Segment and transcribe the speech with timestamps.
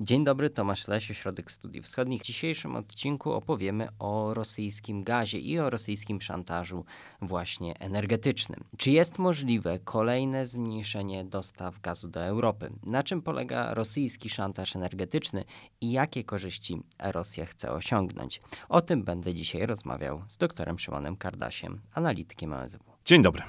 [0.00, 2.22] Dzień dobry, Tomasz Leś, Ośrodek Studiów Wschodnich.
[2.22, 6.84] W dzisiejszym odcinku opowiemy o rosyjskim gazie i o rosyjskim szantażu
[7.22, 8.64] właśnie energetycznym.
[8.76, 12.70] Czy jest możliwe kolejne zmniejszenie dostaw gazu do Europy?
[12.82, 15.44] Na czym polega rosyjski szantaż energetyczny
[15.80, 18.40] i jakie korzyści Rosja chce osiągnąć?
[18.68, 22.84] O tym będę dzisiaj rozmawiał z doktorem Szymonem Kardasiem, analitykiem OSW.
[23.04, 23.42] Dzień dobry.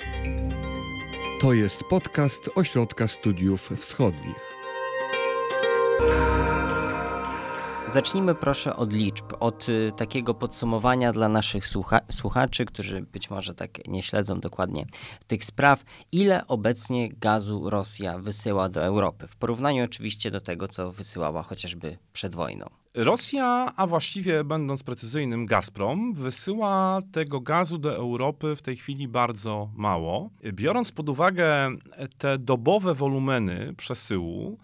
[1.42, 4.57] To jest podcast Ośrodka Studiów Wschodnich.
[7.98, 13.56] Zacznijmy proszę od liczb, od y, takiego podsumowania dla naszych słucha słuchaczy, którzy być może
[13.56, 14.86] tak nie śledzą dokładnie
[15.28, 15.84] tych spraw.
[16.12, 19.28] Ile obecnie gazu Rosja wysyła do Europy?
[19.28, 22.70] W porównaniu oczywiście do tego, co wysyłała chociażby przed wojną.
[22.94, 29.70] Rosja, a właściwie będąc precyzyjnym Gazprom, wysyła tego gazu do Europy w tej chwili bardzo
[29.76, 30.30] mało.
[30.54, 31.70] Biorąc pod uwagę
[32.18, 34.58] te dobowe wolumeny przesyłu,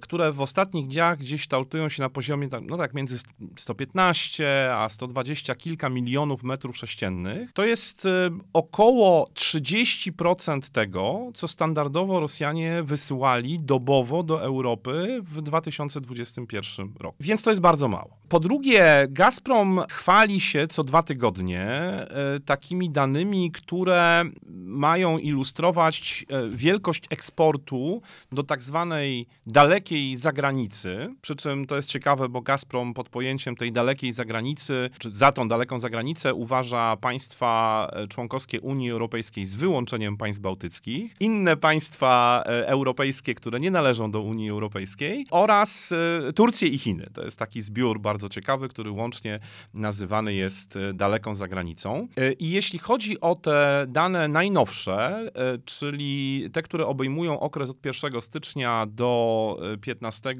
[0.00, 3.18] które w ostatnich dniach gdzieś kształtują się na poziomie, no tak, między
[3.56, 7.52] 115 a 120 kilka milionów metrów sześciennych.
[7.52, 16.92] To jest e, około 30% tego, co standardowo Rosjanie wysyłali dobowo do Europy w 2021
[17.00, 17.16] roku.
[17.20, 18.16] Więc to jest bardzo mało.
[18.28, 22.08] Po drugie, Gazprom chwali się co dwa tygodnie e,
[22.44, 24.24] takimi danymi, które
[24.64, 28.02] mają ilustrować wielkość eksportu
[28.32, 33.56] do tak zwanej dalekiej dalekiej zagranicy, przy czym to jest ciekawe, bo Gazprom pod pojęciem
[33.56, 39.54] tej dalekiej zagranicy, czy za tą daleką zagranicę uważa państwa e, członkowskie Unii Europejskiej z
[39.54, 45.92] wyłączeniem państw bałtyckich, inne państwa e, europejskie, które nie należą do Unii Europejskiej oraz
[46.28, 47.06] e, Turcję i Chiny.
[47.12, 49.40] To jest taki zbiór bardzo ciekawy, który łącznie
[49.74, 52.08] nazywany jest daleką zagranicą.
[52.38, 55.30] I jeśli chodzi o te dane najnowsze,
[55.64, 60.34] czyli te, które obejmują okres od 1 stycznia do 15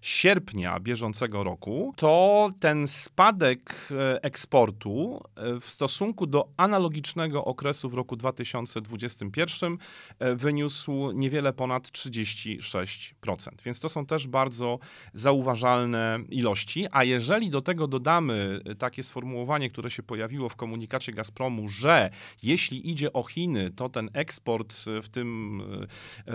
[0.00, 7.94] sierpnia bieżącego roku, to ten spadek e, eksportu e, w stosunku do analogicznego okresu w
[7.94, 9.78] roku 2021
[10.18, 13.48] e, wyniósł niewiele ponad 36%.
[13.64, 14.78] Więc to są też bardzo
[15.14, 16.86] zauważalne ilości.
[16.90, 22.10] A jeżeli do tego dodamy takie sformułowanie, które się pojawiło w komunikacie Gazpromu, że
[22.42, 25.62] jeśli idzie o Chiny, to ten eksport w tym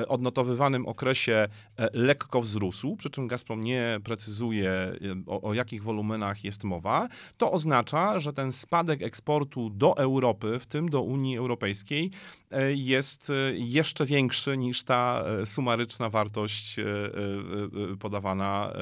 [0.07, 1.47] odnotowywanym okresie
[1.93, 7.07] lekko lekko wzrósł, przy czym Gazprom nie precyzuje y, o, o, jakich wolumenach jest mowa,
[7.37, 12.11] to oznacza, że ten spadek eksportu do Europy, w tym do Unii Europejskiej,
[12.51, 16.75] y, jest y, jeszcze większy niż ta sumaryczna wartość
[17.99, 18.73] podawana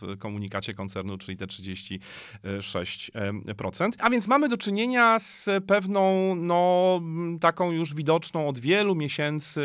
[0.00, 3.90] w komunikacie koncernu, czyli te 36%.
[3.98, 7.00] A więc mamy do czynienia z pewną, no,
[7.40, 9.62] taką już widoczną od wielu miesięcy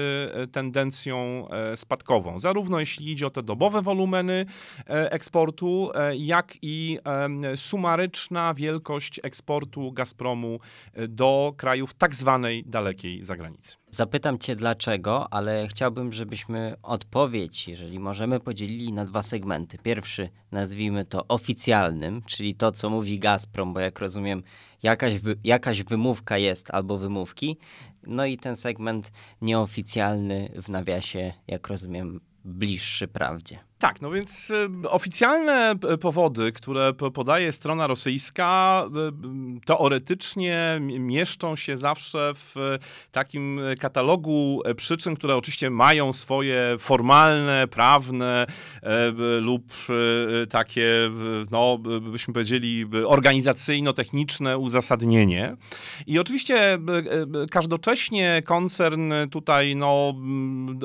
[0.51, 2.39] tendencją spadkową.
[2.39, 4.45] Zarówno jeśli jeśli idzie o te dobowe wolumeny
[4.89, 6.99] e, eksportu, e, jak i
[7.55, 10.59] sumaryczna wielkość eksportu Gazpromu
[10.93, 13.77] e, do krajów tak zwanej dalekiej zagranicy.
[13.89, 19.77] Zapytam Cię dlaczego, ale chciałbym, żebyśmy odpowiedź, jeżeli możemy, podzielili na dwa segmenty.
[19.77, 24.43] Pierwszy nazwijmy to oficjalnym, czyli to, co mówi Gazprom, bo jak rozumiem,
[24.83, 27.57] jakaś, wy, jakaś wymówka jest albo wymówki.
[28.07, 29.11] No i ten segment
[29.41, 33.59] nieoficjalny w nawiasie, jak rozumiem, bliższy prawdzie.
[33.83, 38.83] Tak, no więc y, oficjalne powody, które podaje strona rosyjska,
[39.57, 42.77] y, teoretycznie mieszczą się zawsze w
[43.11, 48.45] takim katalogu przyczyn, które oczywiście mają swoje formalne, prawne
[48.83, 49.73] e, lub
[50.43, 51.11] e, takie,
[51.51, 51.77] no,
[52.11, 55.55] byśmy powiedzieli, organizacyjno-techniczne uzasadnienie.
[56.07, 56.79] I oczywiście e,
[57.51, 60.13] każdocześnie koncern tutaj no,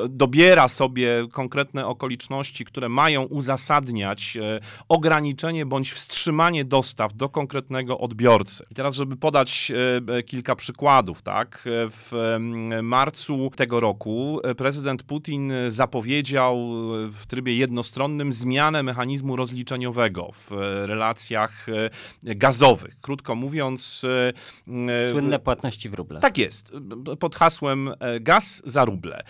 [0.08, 8.64] dobiera sobie konkretne okoliczności, które mają uzasadniać e, ograniczenie bądź wstrzymanie dostaw do konkretnego odbiorcy.
[8.70, 9.72] I teraz, żeby podać
[10.08, 12.36] e, e, kilka przykładów, tak, w
[12.82, 16.56] marcu tego roku prezydent Putin zapowiedział
[17.10, 20.50] w trybie jednostronnym zmianę mechanizmu rozliczeniowego w
[20.86, 21.66] relacjach
[22.22, 22.96] gazowych.
[23.00, 24.06] Krótko mówiąc.
[25.10, 26.20] Słynne płatności w ruble.
[26.20, 26.72] Tak jest.
[27.20, 27.90] Pod hasłem
[28.20, 29.22] gaz za ruble.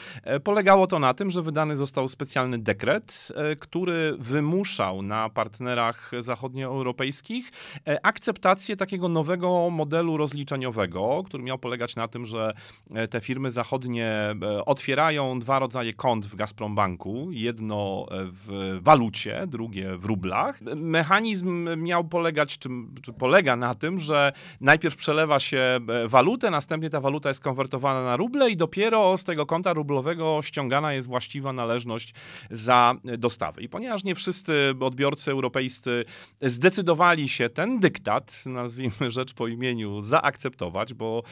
[0.44, 7.50] Polegało to na tym, że wydany został specjalny dekret, który wymuszał na partnerach zachodnioeuropejskich
[7.86, 12.52] e, akceptację takiego nowego modelu rozliczeniowego, który miał polegać na tym, że
[12.94, 19.96] e, te firmy zachodnie e, otwierają dwa rodzaje kont w Gazprombanku, jedno w walucie, drugie
[19.98, 20.60] w rublach.
[20.76, 22.68] Mechanizm miał polegać, czy,
[23.02, 28.16] czy polega na tym, że najpierw przelewa się walutę, następnie ta waluta jest konwertowana na
[28.16, 32.14] ruble i dopiero z tego konta rublowego ściągana jest właściwa należność
[32.50, 33.62] za dostarczenie dostawy.
[33.62, 36.04] I ponieważ nie wszyscy odbiorcy europejscy
[36.42, 41.22] zdecydowali się ten dyktat, nazwijmy rzecz po imieniu, zaakceptować, bo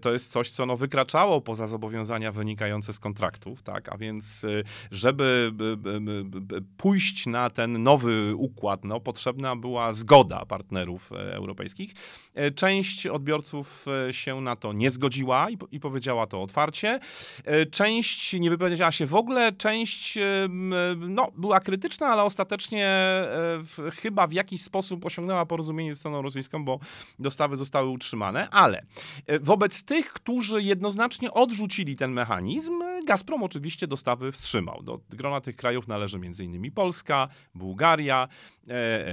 [0.00, 3.88] to jest coś, co no, wykraczało poza zobowiązania wynikające z kontraktów, tak?
[3.88, 4.46] A więc,
[4.90, 5.52] żeby
[6.76, 11.94] pójść na ten nowy układ, no, potrzebna była zgoda partnerów europejskich.
[12.54, 17.00] Część odbiorców się na to nie zgodziła i, i powiedziała to otwarcie.
[17.44, 20.48] E, część nie wypowiedziała się w ogóle, część e,
[20.98, 23.26] no, była krytyczna, ale ostatecznie e,
[23.58, 26.78] w, chyba w jakiś sposób osiągnęła porozumienie ze stroną rosyjską, bo
[27.18, 28.50] dostawy zostały utrzymane.
[28.50, 28.86] Ale
[29.40, 32.72] wobec tych, którzy jednoznacznie odrzucili ten mechanizm,
[33.06, 34.82] Gazprom oczywiście dostawy wstrzymał.
[34.82, 36.72] Do grona tych krajów należy m.in.
[36.72, 38.28] Polska, Bułgaria,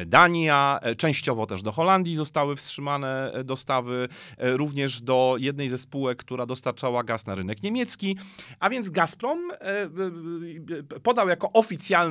[0.05, 4.07] Dania, częściowo też do Holandii zostały wstrzymane dostawy,
[4.37, 8.17] również do jednej ze spółek, która dostarczała gaz na rynek niemiecki.
[8.59, 9.87] A więc Gazprom e, e,
[10.95, 11.49] e, podał jako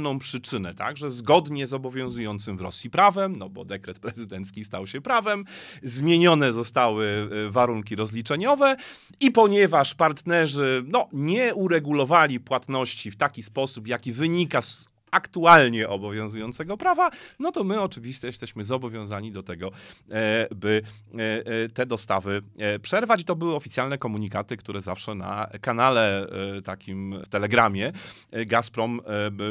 [0.01, 4.87] oficjalną przyczynę, tak, że zgodnie z obowiązującym w Rosji prawem, no bo dekret prezydencki stał
[4.87, 5.45] się prawem,
[5.83, 8.77] zmienione zostały warunki rozliczeniowe
[9.21, 16.77] i ponieważ partnerzy no, nie uregulowali płatności w taki sposób, jaki wynika z aktualnie obowiązującego
[16.77, 19.71] prawa, no to my oczywiście jesteśmy zobowiązani do tego,
[20.11, 20.83] e, by
[21.15, 22.43] e, e, te dostawy
[22.83, 23.25] przerwać.
[23.25, 26.27] To były oficjalne komunikaty, które zawsze na kanale
[26.65, 27.93] takim w Telegramie
[28.47, 29.01] Gazprom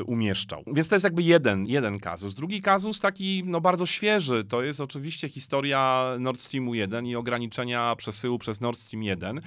[0.05, 0.63] umieszczał.
[0.67, 2.33] Więc to jest jakby jeden, jeden kazus.
[2.33, 7.95] Drugi kazus, taki no bardzo świeży, to jest oczywiście historia Nord Streamu 1 i ograniczenia
[7.95, 9.41] przesyłu przez Nord Stream 1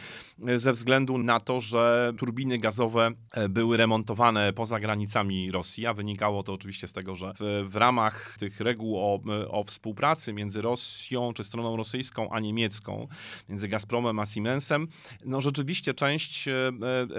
[0.56, 3.10] ze względu na to, że turbiny gazowe
[3.50, 8.36] były remontowane poza granicami Rosji, a Wynikało to oczywiście z tego, że w, w ramach
[8.38, 13.08] tych reguł o, o, współpracy między Rosją, czy stroną rosyjską, a niemiecką,
[13.48, 14.88] między Gazpromem a Siemensem,
[15.24, 16.52] no rzeczywiście część e,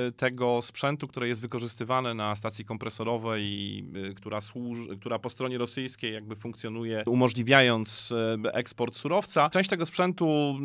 [0.07, 5.57] e, tego sprzętu, które jest wykorzystywane na stacji kompresorowej, e, która, służy, która po stronie
[5.57, 8.13] rosyjskiej jakby funkcjonuje, umożliwiając
[8.53, 10.55] eksport surowca, część tego sprzętu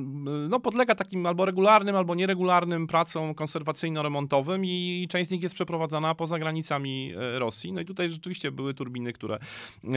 [0.48, 6.14] no, podlega takim albo regularnym, albo nieregularnym pracom konserwacyjno-remontowym i część z nich jest przeprowadzana
[6.14, 7.72] poza granicami Rosji.
[7.72, 9.38] No i tutaj rzeczywiście były turbiny, które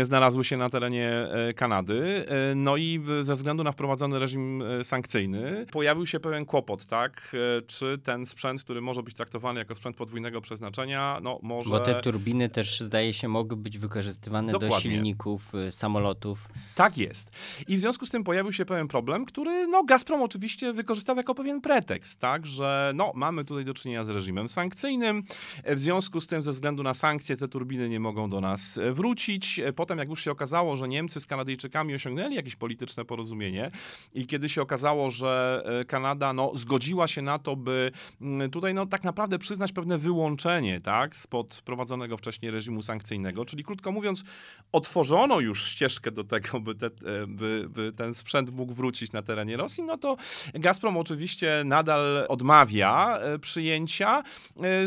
[0.01, 2.25] znalazły się na terenie e, Kanady.
[2.27, 7.35] E, no i ze względu na wprowadzony reżim e, sankcyjny pojawił się pewien kłopot, tak?
[7.67, 11.69] Czy ten sprzęt, który może być traktowany jako sprzęt podwójnego przeznaczenia, no może...
[11.69, 14.75] Bo te turbiny też, zdaje się, mogły być wykorzystywane Dokładnie.
[14.75, 16.49] do silników samolotów.
[16.75, 17.31] Tak jest.
[17.67, 21.35] I w związku z tym pojawił się pewien problem, który no Gazprom oczywiście wykorzystał jako
[21.35, 22.45] pewien pretekst, tak?
[22.45, 25.23] Że no mamy tutaj do czynienia z reżimem sankcyjnym.
[25.65, 28.93] W związku z tym ze względu na sankcje te turbiny nie mogą do nas e,
[28.93, 29.59] wrócić.
[29.59, 33.71] E, potem, jak już się okazało, że Niemcy z Kanadyjczykami osiągnęli jakieś polityczne porozumienie
[34.13, 38.73] i kiedy się okazało, że e, Kanada no, zgodziła się na to, by mm, tutaj
[38.73, 44.23] no, tak naprawdę przyznać pewne wyłączenie tak, spod prowadzonego wcześniej reżimu sankcyjnego, czyli krótko mówiąc,
[44.71, 46.89] otworzono już ścieżkę do tego, by, te,
[47.27, 50.17] by, by ten sprzęt mógł wrócić na terenie Rosji, no to
[50.53, 54.23] Gazprom oczywiście nadal odmawia przyjęcia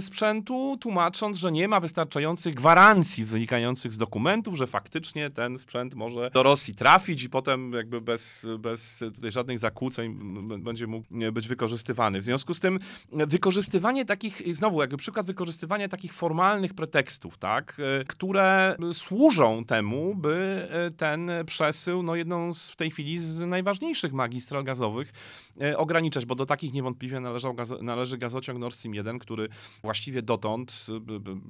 [0.00, 6.30] sprzętu, tłumacząc, że nie ma wystarczających gwarancji, wynikających z dokumentów, że faktycznie ten sprzęt może
[6.30, 10.18] do Rosji trafić i potem jakby bez, bez tutaj żadnych zakłóceń
[10.58, 12.20] będzie mógł być wykorzystywany.
[12.20, 12.78] W związku z tym
[13.12, 21.30] wykorzystywanie takich, znowu jakby przykład wykorzystywania takich formalnych pretekstów, tak, które służą temu, by ten
[21.46, 25.43] przesył, no jedną z w tej chwili z najważniejszych magistral gazowych E,
[25.76, 29.48] ograniczać, bo do takich niewątpliwie należał należy gazociąg Nord Stream 1, który
[29.82, 30.86] właściwie dotąd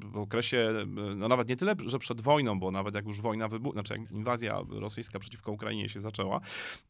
[0.05, 0.73] w okresie,
[1.17, 4.11] no nawet nie tyle, że przed wojną, bo nawet jak już wojna wybuchła, znaczy jak
[4.11, 6.41] inwazja rosyjska przeciwko Ukrainie się zaczęła,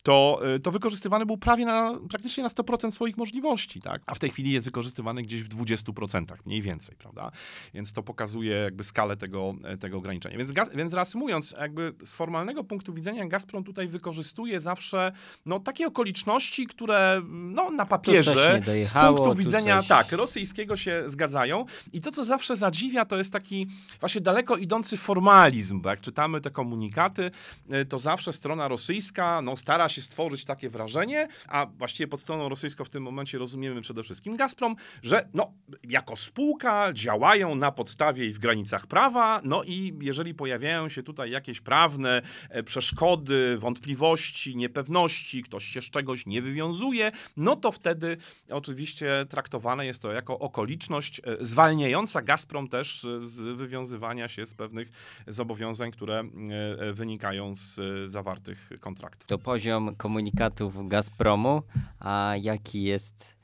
[0.03, 4.03] to, e, to wykorzystywany był prawie na, praktycznie na 100% swoich możliwości, tak?
[4.07, 7.31] A w tej chwili jest wykorzystywany gdzieś w 20%, mniej więcej, prawda?
[7.75, 10.39] Więc to pokazuje jakby skalę tego, e, tego ograniczenia.
[10.39, 15.13] Więc, gaz, więc reasumując, jakby z formalnego punktu widzenia Gazprom tutaj wykorzystuje zawsze
[15.47, 19.89] no, takie okoliczności, które no, na papierze z punktu widzenia coś...
[19.89, 21.65] tak, rosyjskiego się zgadzają.
[21.93, 23.67] I to, co zawsze zadziwia, to jest taki
[24.01, 27.31] właśnie daleko idący formalizm, bo jak czytamy te komunikaty,
[27.73, 32.49] y, to zawsze strona rosyjska no, stara się stworzyć takie wrażenie, a właściwie pod stroną
[32.49, 35.53] rosyjską w tym momencie rozumiemy przede wszystkim Gazprom, że no,
[35.85, 41.31] jako spółka działają na podstawie i w granicach prawa, no i jeżeli pojawiają się tutaj
[41.31, 46.94] jakieś prawne e, przeszkody, wątpliwości, niepewności, ktoś się z czegoś nie wywiązuje,
[47.37, 48.17] no to wtedy
[48.51, 54.55] oczywiście traktowane jest to jako okoliczność e, zwalniająca Gazprom też e, z wywiązywania się z
[54.55, 54.91] pewnych
[55.27, 59.29] zobowiązań, które e, wynikają z zawartych kontraktów.
[59.29, 61.63] To poziom komunikatów Gazpromu,
[62.01, 63.37] a jaki jest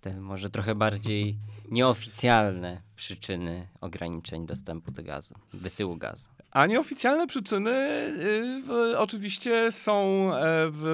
[0.00, 1.38] te może trochę bardziej
[1.70, 6.33] nieoficjalne przyczyny ograniczeń dostępu do gazu, wysyłu gazu.
[6.54, 7.70] A nieoficjalne przyczyny
[8.92, 10.30] y, oczywiście są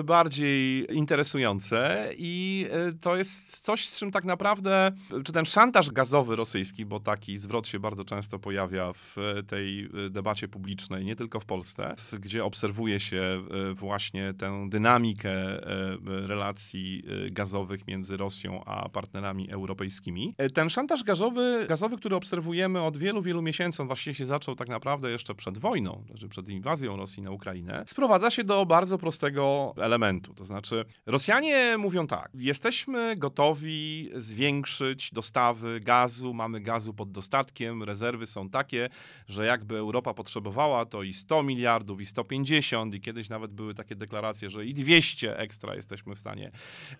[0.00, 4.92] y, bardziej interesujące i y, to jest coś, z czym tak naprawdę,
[5.24, 9.16] czy ten szantaż gazowy rosyjski, bo taki zwrot się bardzo często pojawia w
[9.48, 13.42] tej debacie publicznej, nie tylko w Polsce, gdzie obserwuje się
[13.74, 15.60] właśnie tę dynamikę
[16.06, 20.34] relacji gazowych między Rosją a partnerami europejskimi.
[20.54, 24.68] Ten szantaż gazowy, gazowy, który obserwujemy od wielu, wielu miesięcy, on właściwie się zaczął tak
[24.68, 28.98] naprawdę jeszcze przed przed wojną, znaczy przed inwazją Rosji na Ukrainę, sprowadza się do bardzo
[28.98, 30.34] prostego elementu.
[30.34, 38.26] To znaczy, Rosjanie mówią tak: jesteśmy gotowi zwiększyć dostawy gazu, mamy gazu pod dostatkiem, rezerwy
[38.26, 38.88] są takie,
[39.28, 43.96] że jakby Europa potrzebowała, to i 100 miliardów, i 150, i kiedyś nawet były takie
[43.96, 46.50] deklaracje, że i 200 ekstra jesteśmy w stanie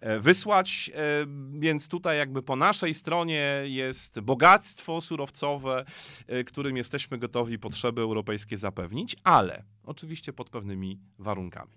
[0.01, 0.91] e, wysłać.
[0.95, 1.01] E,
[1.59, 5.85] więc tutaj jakby po naszej stronie jest bogactwo surowcowe,
[6.27, 11.73] e, którym jesteśmy gotowi potrzeby europejskie europejskie zapewnić, ale oczywiście pod pewnymi warunkami.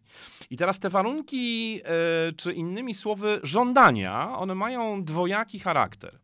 [0.49, 6.19] I teraz te warunki, e, czy innymi słowy, żądania, one mają dwojaki charakter.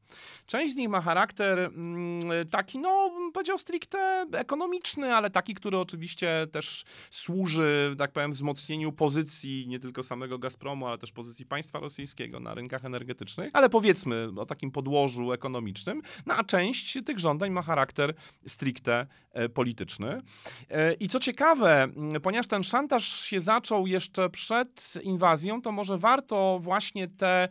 [0.46, 2.20] Część z nich ma charakter mm,
[2.52, 9.66] taki, no, powiedział stricte ekonomiczny, ale taki, który oczywiście też służy, tak powiem, wzmocnieniu pozycji
[9.68, 14.46] nie tylko samego Gazpromu, ale też pozycji państwa rosyjskiego na rynkach energetycznych, ale powiedzmy o
[14.46, 16.02] takim podłożu ekonomicznym.
[16.26, 18.14] No a część tych żądań ma charakter
[18.48, 20.22] stricte e, polityczny.
[20.70, 21.79] E, I co ciekawe,
[22.24, 27.50] ponieważ ten szantaż się zaczął jeszcze przed inwazją, to może warto właśnie te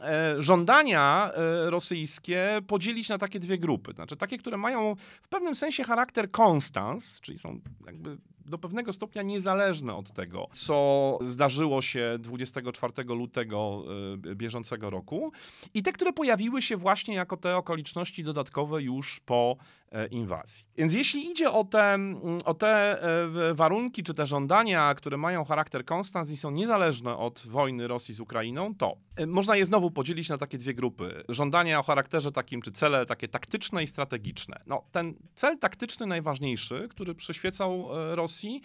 [0.00, 3.92] E, żądania e, rosyjskie podzielić na takie dwie grupy.
[3.92, 9.22] Znaczy takie, które mają w pewnym sensie charakter konstans, czyli są jakby do pewnego stopnia
[9.22, 13.84] niezależne od tego, co zdarzyło się 24 lutego
[14.30, 15.32] e, bieżącego roku
[15.74, 19.56] i te, które pojawiły się właśnie jako te okoliczności dodatkowe już po
[19.92, 20.64] e, inwazji.
[20.76, 21.98] Więc jeśli idzie o te,
[22.44, 27.42] o te e, warunki czy te żądania, które mają charakter konstans i są niezależne od
[27.46, 31.24] wojny Rosji z Ukrainą, to można je znowu podzielić na takie dwie grupy.
[31.28, 34.60] Żądania o charakterze takim, czy cele takie taktyczne i strategiczne.
[34.66, 38.62] No, ten cel taktyczny najważniejszy, który przyświecał Rosji, Rosji,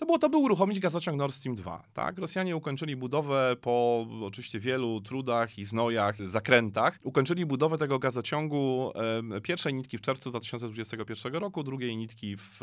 [0.00, 1.82] to było to, by uruchomić gazociąg Nord Stream 2.
[1.92, 2.18] Tak?
[2.18, 6.98] Rosjanie ukończyli budowę po oczywiście wielu trudach i znojach, zakrętach.
[7.02, 8.92] Ukończyli budowę tego gazociągu
[9.36, 12.60] e, pierwszej nitki w czerwcu 2021 roku, drugiej nitki w,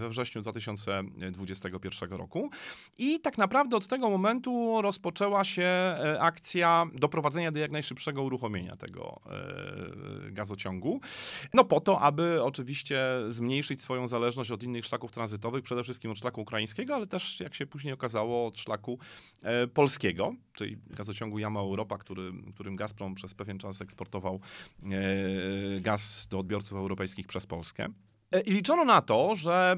[0.00, 2.50] we wrześniu 2021 roku.
[2.98, 8.76] I tak naprawdę od tego momentu rozpoczęła się e, akcja doprowadzenia do jak najszybszego uruchomienia
[8.76, 11.00] tego e, gazociągu.
[11.54, 16.18] No po to, aby oczywiście zmniejszyć swoją zależność od innych szlaków tranzytowych, przede wszystkim od
[16.18, 18.98] szlaku ukraińskiego ale też, jak się później okazało, od szlaku
[19.44, 24.40] e, polskiego, czyli gazociągu Jama Europa, który, którym Gazprom przez pewien czas eksportował
[24.82, 27.88] e, gaz do odbiorców europejskich przez Polskę.
[28.32, 29.76] E, I liczono na to, że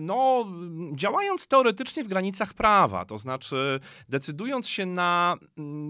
[0.00, 0.46] no,
[0.94, 5.36] działając teoretycznie w granicach prawa, to znaczy decydując się na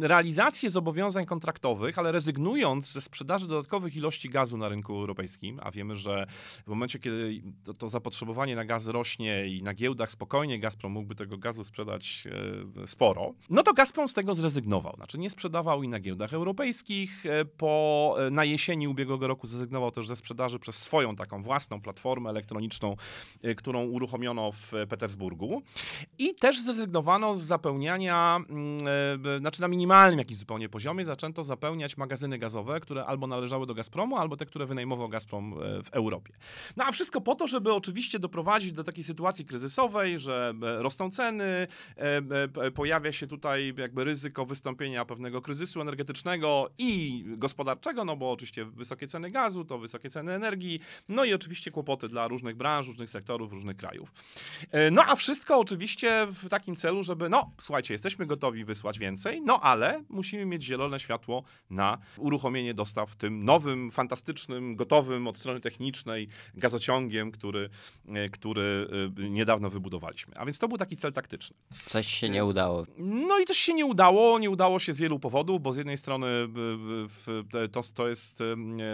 [0.01, 5.97] realizację zobowiązań kontraktowych, ale rezygnując ze sprzedaży dodatkowych ilości gazu na rynku europejskim, a wiemy,
[5.97, 6.27] że
[6.67, 11.15] w momencie, kiedy to, to zapotrzebowanie na gaz rośnie i na giełdach spokojnie Gazprom mógłby
[11.15, 12.25] tego gazu sprzedać
[12.83, 14.97] e, sporo, no to Gazprom z tego zrezygnował.
[14.97, 17.27] Znaczy nie sprzedawał i na giełdach europejskich.
[17.27, 22.31] E, po, na jesieni ubiegłego roku zrezygnował też ze sprzedaży przez swoją taką własną platformę
[22.31, 22.97] elektroniczną,
[23.45, 25.63] y, którą uruchomiono w Petersburgu.
[26.19, 28.79] I też zrezygnowano z zapełniania, mm,
[29.37, 33.75] y, znaczy na minimalnym jakimś zupełnie poziomie, zaczęto zapełniać magazyny gazowe, które albo należały do
[33.75, 36.33] Gazpromu, albo te, które wynajmował Gazprom y, w Europie.
[36.77, 41.67] No a wszystko po to, żeby oczywiście doprowadzić do takiej sytuacji kryzysowej, że rosną ceny,
[42.75, 49.07] pojawia się tutaj jakby ryzyko wystąpienia pewnego kryzysu energetycznego i gospodarczego, no bo oczywiście wysokie
[49.07, 53.53] ceny gazu, to wysokie ceny energii, no i oczywiście kłopoty dla różnych branż, różnych sektorów,
[53.53, 54.13] różnych krajów.
[54.71, 59.43] E, no a wszystko oczywiście w takim celu, żeby, no słuchajcie, jesteśmy gotowi wysłać więcej,
[59.43, 65.61] no ale musimy mieć zielone światło na uruchomienie dostaw tym nowym, fantastycznym, gotowym od strony
[65.61, 67.71] technicznej gazociągiem, który,
[68.09, 70.35] e, który e, niedawno wybudowaliśmy.
[70.37, 71.57] A więc to był taki cel taktyczny.
[71.87, 72.87] Coś się nie udało.
[72.99, 74.39] No i coś się nie udało.
[74.39, 76.27] Nie udało się z wielu powodów, bo z jednej strony
[77.73, 78.43] to, to jest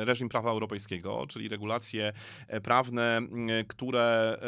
[0.04, 2.12] reżim prawa europejskiego, czyli regulacje decyzje
[2.62, 3.20] prawne,
[3.68, 4.38] które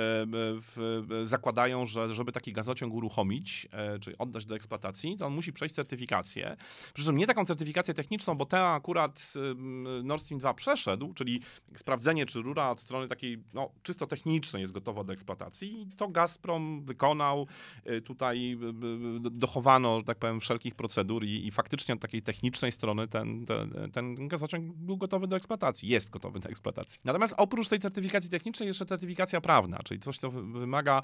[0.60, 3.68] w, zakładają, że żeby taki gazociąg uruchomić,
[4.00, 6.56] czyli oddać do eksploatacji, to on musi przejść certyfikację.
[6.94, 9.34] Przy czym nie taką certyfikację techniczną, bo te akurat
[10.02, 11.40] Nord Stream 2 przeszedł, czyli
[11.76, 15.82] sprawdzenie, czy rura od strony takiej no, czysto technicznej jest gotowa do eksploatacji.
[15.82, 17.46] I to Gazprom wykonał.
[18.04, 18.58] Tutaj
[19.20, 23.90] dochowano, że tak powiem, wszelkich procedur i, i faktycznie od takiej technicznej strony ten, ten,
[23.92, 25.88] ten gazociąg był gotowy do eksploatacji.
[25.88, 27.00] Jest gotowy do eksploatacji.
[27.04, 31.02] Natomiast oprócz tej certyfikacji technicznej jeszcze certyfikacja prawna, czyli coś, co wymaga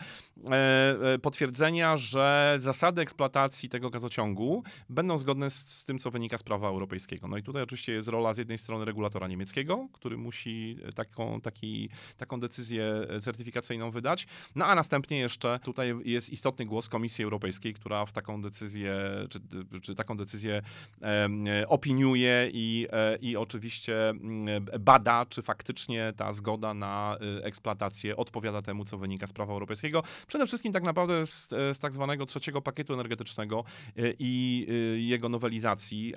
[0.51, 6.39] e, e, potwierdzenia, że zasady eksploatacji tego gazociągu będą zgodne z, z tym, co wynika
[6.39, 7.29] z prawa europejskiego.
[7.29, 11.89] No i tutaj oczywiście jest rola z jednej strony regulatora niemieckiego, który musi taką, taki,
[12.17, 18.07] taką decyzję certyfikacyjną wydać, no a następnie jeszcze tutaj jest istotny głos Komisji Europejskiej, która
[18.07, 18.95] w taką decyzję,
[19.31, 19.41] czy,
[19.83, 20.63] czy taką decyzję
[21.03, 28.17] e, opiniuje i, e, i oczywiście mm, bada, czy faktycznie ta zgoda na e, eksploatację
[28.17, 30.03] odpowiada temu, co wynika z prawa europejskiego.
[30.27, 33.65] Przede wszystkim tak naprawdę z, z tak zwanego trzeciego pakietu energetycznego
[33.97, 36.15] e, i jego nowelizacji.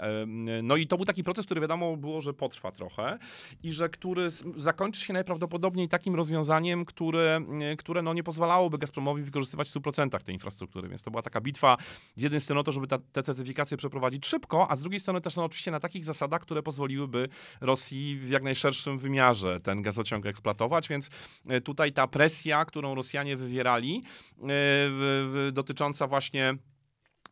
[0.64, 3.18] No i to był taki proces, który wiadomo było, że potrwa trochę
[3.64, 7.42] i że który zakończy się najprawdopodobniej takim rozwiązaniem, które,
[7.78, 10.90] które no nie pozwalałoby Gazpromowi wykorzystywać w 100% tej infrastruktury.
[10.90, 11.78] Więc to była taka bitwa
[12.16, 15.22] z jednej strony o to, żeby ta, te certyfikacje przeprowadzić szybko, a z drugiej strony
[15.22, 17.30] też no, oczywiście na takich zasadach, które pozwoliłyby
[17.62, 21.10] Rosji w jak najszerszym wymiarze ten gazociąg eksploatować, więc
[21.48, 24.04] e, tutaj ta presja, którą Rosjanie wywierali,
[24.38, 26.58] yy, dotycząca właśnie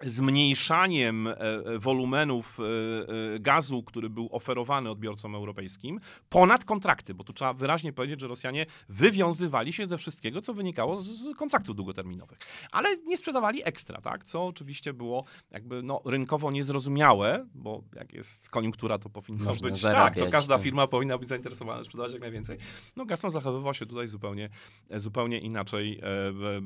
[0.04, 7.34] zmniejszaniem e, e, wolumenów e, gazu, który był oferowany odbiorcom europejskim, ponad kontrakty, bo tu
[7.34, 12.40] trzeba wyraźnie powiedzieć, że Rosjanie wywiązywali się ze wszystkiego, co wynikało z kontraktów długoterminowych.
[12.72, 14.24] Ale nie sprzedawali ekstra, tak?
[14.24, 19.82] co oczywiście było jakby no, rynkowo niezrozumiałe, bo jak jest koniunktura, to powinno Można być
[19.82, 20.64] tak, to każda tak.
[20.64, 22.58] firma powinna być zainteresowana sprzedawać jak najwięcej.
[22.96, 24.50] No Gazprom zachowywał się tutaj zupełnie,
[24.90, 26.02] zupełnie inaczej,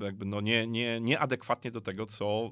[0.03, 2.51] jakby no nie, nie, nieadekwatnie do tego, co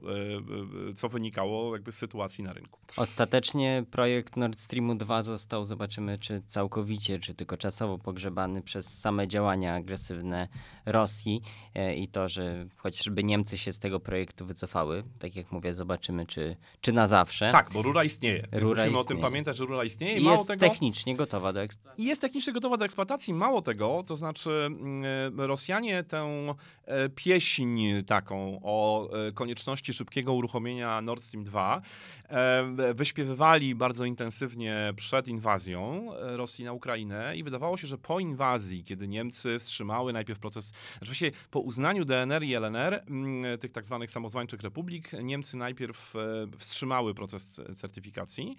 [0.95, 2.79] co wynikało jakby z sytuacji na rynku.
[2.97, 9.27] Ostatecznie projekt Nord Streamu 2 został, zobaczymy, czy całkowicie, czy tylko czasowo pogrzebany przez same
[9.27, 10.47] działania agresywne
[10.85, 11.41] Rosji
[11.75, 15.03] e, i to, że chociażby Niemcy się z tego projektu wycofały.
[15.19, 17.49] Tak jak mówię, zobaczymy, czy, czy na zawsze.
[17.51, 18.47] Tak, bo rura istnieje.
[18.51, 18.99] Rura musimy istnieje.
[18.99, 20.19] o tym pamiętać, że rura istnieje.
[20.19, 22.05] I jest tego, technicznie gotowa do eksploatacji.
[22.05, 23.33] Jest technicznie gotowa do eksploatacji.
[23.33, 25.03] Mało tego, to znaczy mm,
[25.39, 26.53] e, Rosjanie tę
[26.85, 31.81] e, pieśń taką o konieczności szybkiego uruchomienia uruchomienia Nord Stream 2
[32.29, 38.19] e, wyśpiewywali bardzo intensywnie przed inwazją e, Rosji na Ukrainę i wydawało się, że po
[38.19, 43.85] inwazji, kiedy Niemcy wstrzymały najpierw proces, oczywiście po uznaniu DNR i LNR, mm, tych tak
[43.85, 46.19] zwanych samozwańczych republik, Niemcy najpierw e,
[46.57, 48.55] wstrzymały proces certyfikacji.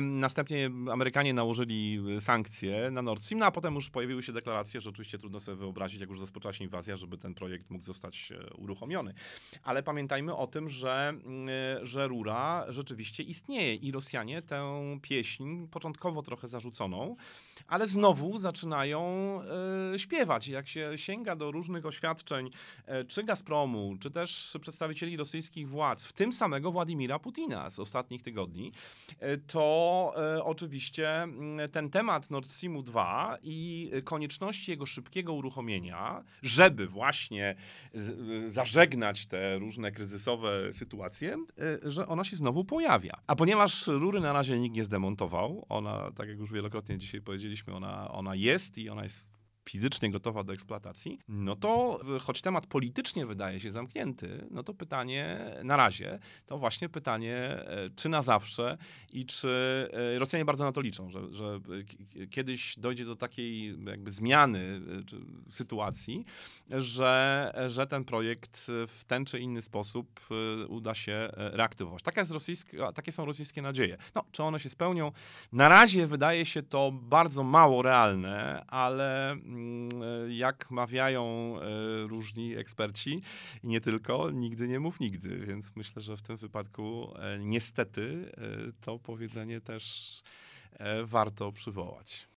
[0.00, 4.90] Następnie Amerykanie nałożyli sankcje na Nord Stream, no a potem już pojawiły się deklaracje, że
[4.90, 9.14] oczywiście trudno sobie wyobrazić, jak już rozpoczęła się inwazja, żeby ten projekt mógł zostać uruchomiony.
[9.62, 16.22] Ale pamiętajmy o tym, że Y, że, rura rzeczywiście istnieje i Rosjanie tę pieśń, początkowo
[16.22, 17.16] trochę zarzuconą,
[17.66, 19.40] ale znowu zaczynają
[19.94, 20.48] y, śpiewać.
[20.48, 26.12] Jak się sięga do różnych oświadczeń, y, czy Gazpromu, czy też przedstawicieli rosyjskich władz, w
[26.12, 28.72] tym samego Władimira Putina z ostatnich tygodni,
[29.46, 37.54] to oczywiście mm, ten temat Nord Streamu 2 i konieczności jego szybkiego uruchomienia, żeby właśnie
[38.46, 41.36] zażegnać te różne kryzysowe sytuacje, sytuację,
[41.84, 43.12] y, że ona się znowu pojawia.
[43.26, 47.74] A ponieważ rury na razie nikt nie zdemontował, ona, tak jak już wielokrotnie dzisiaj powiedzieliśmy,
[47.74, 49.34] ona, ona jest i ona jest
[49.68, 55.40] fizycznie gotowa do eksploatacji, no to choć temat politycznie wydaje się zamknięty, no to pytanie
[55.64, 58.78] na razie to właśnie pytanie, e, czy na zawsze
[59.12, 59.48] i czy
[60.14, 61.60] e, Rosjanie bardzo na to liczą, że, że
[62.30, 64.80] kiedyś dojdzie do takiej jakby zmiany
[65.48, 66.24] e, sytuacji,
[66.70, 70.20] że, że ten projekt w ten czy inny sposób
[70.68, 72.02] uda się reaktywować.
[72.02, 72.34] Taka jest
[72.94, 73.96] takie są rosyjskie nadzieje.
[74.14, 75.12] No, czy one się spełnią?
[75.52, 79.53] Na razie wydaje się to bardzo mało realne, ale Mm,
[80.28, 83.22] jak mawiają e, różni eksperci
[83.62, 88.32] i nie tylko, nigdy nie mów nigdy, więc myślę, że w tym wypadku e, niestety
[88.36, 90.22] e, to powiedzenie też
[91.04, 92.33] warto przywołać.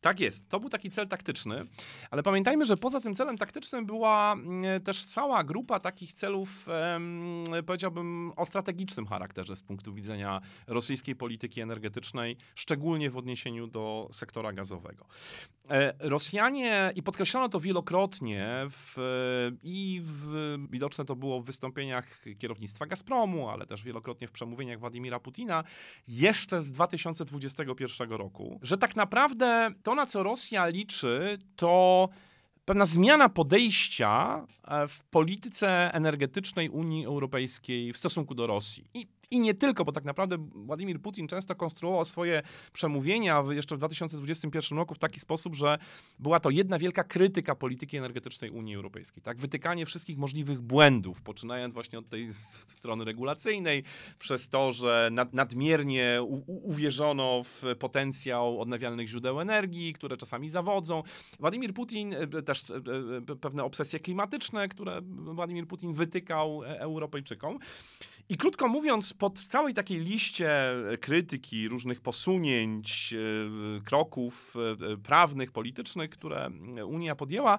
[0.00, 0.48] Tak jest.
[0.48, 1.64] To był taki cel taktyczny,
[2.10, 6.66] ale pamiętajmy, że poza tym celem taktycznym była mm, też cała grupa takich celów,
[7.66, 14.52] powiedziałbym, o strategicznym charakterze z punktu widzenia rosyjskiej polityki energetycznej, szczególnie w odniesieniu do sektora
[14.52, 15.06] gazowego.
[15.70, 18.96] E, Rosjanie, i podkreślono to wielokrotnie, w,
[19.62, 25.20] i w, widoczne to było w wystąpieniach kierownictwa Gazpromu, ale też wielokrotnie w przemówieniach Władimira
[25.20, 25.64] Putina,
[26.08, 32.08] jeszcze z 2021 roku, że tak naprawdę to, na co Rosja liczy, to
[32.64, 34.44] pewna zmiana podejścia
[34.88, 38.84] w polityce energetycznej Unii Europejskiej w stosunku do Rosji.
[38.94, 43.78] I i nie tylko, bo tak naprawdę Władimir Putin często konstruował swoje przemówienia jeszcze w
[43.78, 45.78] 2021 roku w taki sposób, że
[46.18, 49.22] była to jedna wielka krytyka polityki energetycznej Unii Europejskiej.
[49.22, 49.38] Tak?
[49.38, 53.82] Wytykanie wszystkich możliwych błędów, poczynając właśnie od tej strony regulacyjnej,
[54.18, 61.02] przez to, że nad, nadmiernie u, uwierzono w potencjał odnawialnych źródeł energii, które czasami zawodzą.
[61.40, 62.74] Władimir Putin, e, też e,
[63.32, 65.00] e, pewne obsesje klimatyczne, które
[65.34, 67.58] Władimir Putin wytykał Europejczykom.
[68.28, 70.50] I krótko mówiąc, pod całej takiej liście
[71.00, 74.54] krytyki, różnych posunięć, e, kroków
[74.92, 76.50] e, prawnych, politycznych, które
[76.86, 77.58] Unia podjęła,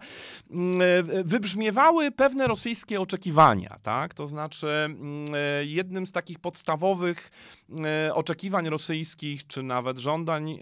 [0.49, 3.79] mm, e, wybrzmiewały pewne rosyjskie oczekiwania.
[3.83, 4.13] Tak?
[4.13, 5.25] To znaczy, mm,
[5.61, 7.31] jednym z takich podstawowych
[8.13, 10.59] oczekiwań rosyjskich, czy nawet żądań,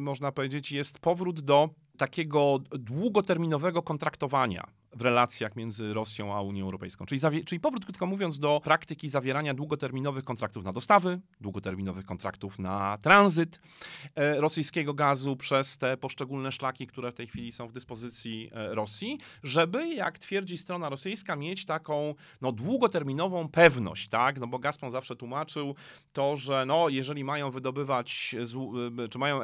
[0.00, 7.06] można powiedzieć, jest powrót do takiego długoterminowego kontraktowania w relacjach między Rosją a Unią Europejską.
[7.06, 12.98] Czyli, czyli powrót, krótko mówiąc, do praktyki zawierania długoterminowych kontraktów na dostawy, długoterminowych kontraktów na
[13.02, 13.60] tranzyt
[14.14, 18.74] e, rosyjskiego gazu przez te poszczególne szlaki, które w tej chwili są w dyspozycji e,
[18.74, 24.40] Rosji, żeby, jak twierdzi strona rosyjska, mieć taką no, długoterminową pewność, tak?
[24.40, 25.74] No bo Gazprom zawsze tłumaczył
[26.12, 28.34] to, że no, jeżeli mają wydobywać,
[29.04, 29.40] e, czy mają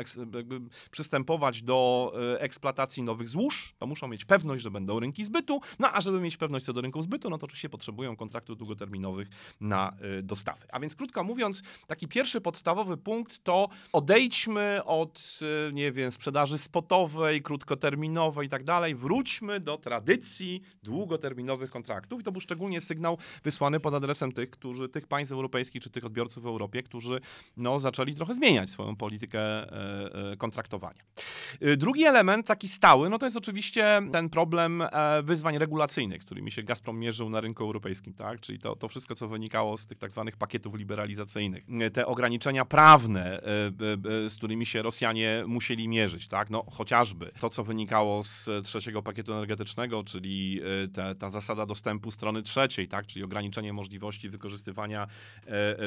[0.90, 5.60] przystępować do eksploatacji nowych złóż, to muszą mieć pewność, że będą rynki zbytu, zbytu.
[5.78, 9.28] No a żeby mieć pewność co do rynków zbytu, no to oczywiście potrzebują kontraktów długoterminowych
[9.60, 10.66] na y, dostawy.
[10.72, 16.58] A więc krótko mówiąc, taki pierwszy podstawowy punkt to odejdźmy od, y, nie wiem, sprzedaży
[16.58, 18.94] spotowej, krótkoterminowej i tak dalej.
[18.94, 22.20] Wróćmy do tradycji długoterminowych kontraktów.
[22.20, 26.04] I to był szczególnie sygnał wysłany pod adresem tych, którzy, tych państw europejskich czy tych
[26.04, 27.20] odbiorców w Europie, którzy
[27.56, 31.02] no, zaczęli trochę zmieniać swoją politykę e, e, kontraktowania.
[31.62, 36.24] Y, drugi element, taki stały, no to jest oczywiście ten problem e, wyzwań regulacyjnych, z
[36.24, 38.40] którymi się Gazprom mierzył na rynku europejskim, tak?
[38.40, 43.24] Czyli to, to wszystko, co wynikało z tych tak zwanych pakietów liberalizacyjnych, te ograniczenia prawne,
[43.24, 46.50] e, e, e, z którymi się Rosjanie musieli mierzyć, tak?
[46.50, 50.60] No chociażby to, co wynikało z trzeciego pakietu energetycznego, czyli
[50.92, 53.06] te, ta zasada dostępu strony trzeciej, tak?
[53.06, 55.06] Czyli ograniczenie możliwości wykorzystywania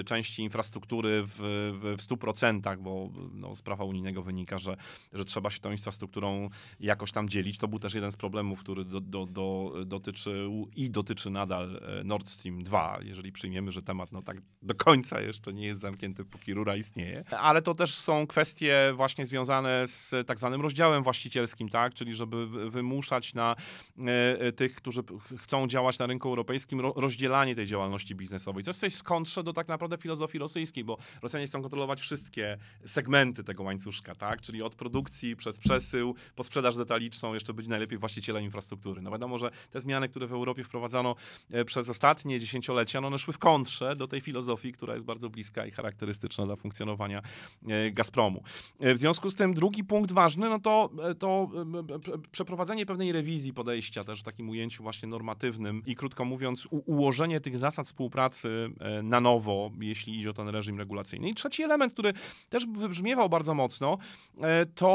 [0.06, 1.36] części infrastruktury w,
[1.82, 4.78] w, w 100%, bo no, z prawa unijnego wynika, że,
[5.14, 6.50] że trzeba się tą infrastrukturą
[6.80, 7.58] jakoś tam dzielić.
[7.58, 12.04] To był też jeden z problemów, który do, do, do, dotyczył i dotyczy nadal e,
[12.04, 16.26] Nord Stream 2, jeżeli przyjmiemy, że temat no tak do końca jeszcze nie jest zamknięty,
[16.26, 17.24] póki rura istnieje.
[17.40, 21.94] Ale to też są kwestie właśnie związane z tak zwanym rozdziałem właścicielskim, tak?
[21.94, 23.56] czyli żeby wymuszać na
[23.98, 25.02] e, e, tych, którzy
[25.38, 28.64] chcą działać na rynku europejskim, rozdzielanie tej działalności biznesowej.
[28.64, 33.44] Co jest w kontrze do tak naprawdę filozofii rosyjskiej, bo Rosjanie chcą kontrolować wszystkie segmenty
[33.44, 34.42] tego łańcuszka, tak?
[34.42, 39.02] czyli od produkcji przez przesył, po sprzedaż detaliczną, jeszcze być najlepiej właścicielem infrastruktury.
[39.02, 41.16] No wiadomo, że te zmiany, które w Europie wprowadzano
[41.52, 45.30] e, przez ostatnie dziesięciolecia, no one szły w kontrze do tej filozofii, która jest bardzo
[45.30, 47.22] bliska i charakterystyczna dla funkcjonowania
[47.68, 48.44] e, Gazpromu.
[48.80, 51.50] E, w związku z tym drugi punkt ważny, no to, to
[52.32, 57.58] przeprowadzenie pewnej rewizji podejścia też w takim ujęciu właśnie normatywnym i krótko mówiąc ułożenie tych
[57.58, 58.70] zasad współpracy
[59.04, 61.30] na nowo, jeśli idzie o ten reżim regulacyjny.
[61.30, 62.14] I trzeci element, który
[62.50, 63.98] też wybrzmiewał bardzo mocno,
[64.76, 64.90] to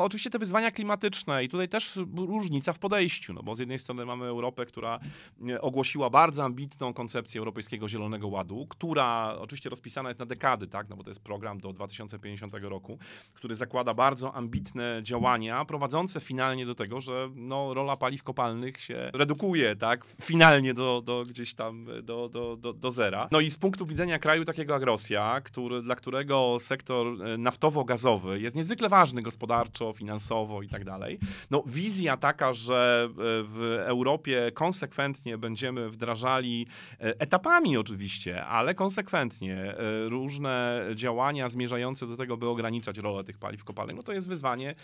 [0.00, 4.06] oczywiście te wyzwania klimatyczne i tutaj też różnica w podejściu, no bo z jednej strony
[4.06, 5.00] mamy Europę, która
[5.48, 10.88] e, ogłosiła bardzo ambitną koncepcję Europejskiego Zielonego Ładu, która oczywiście rozpisana jest na dekady, tak,
[10.88, 12.98] no bo to jest program do 2050 roku,
[13.34, 19.10] który zakłada bardzo ambitne działania prowadzące finalnie do tego, że no, rola paliw kopalnych się
[19.14, 23.28] redukuje, tak, finalnie do, do gdzieś tam, do, do, do, do zera.
[23.30, 28.40] No i z punktu widzenia kraju takiego jak Rosja, który, dla którego sektor e, naftowo-gazowy
[28.40, 31.18] jest niezwykle ważny gospodarczo, finansowo i tak dalej,
[31.50, 36.66] no wizja taka, że e, w Europie konsekwentnie będziemy wdrażali
[37.00, 43.38] e, etapami oczywiście, ale konsekwentnie e, różne działania zmierzające do tego, by ograniczać rolę tych
[43.38, 44.74] paliw kopalnych, no to jest wyzwanie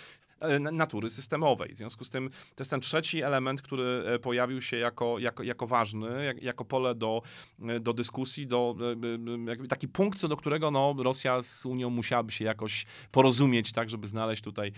[0.40, 1.74] e, natury systemowej.
[1.74, 5.66] W związku z tym to jest ten trzeci element, który pojawił się jako, jako, jako
[5.66, 7.22] ważny, jak, jako pole do,
[7.80, 8.76] do dyskusji, do,
[9.68, 14.06] taki punkt, co do którego no, Rosja z Unią musiałaby się jakoś porozumieć, tak, żeby
[14.06, 14.72] znaleźć tutaj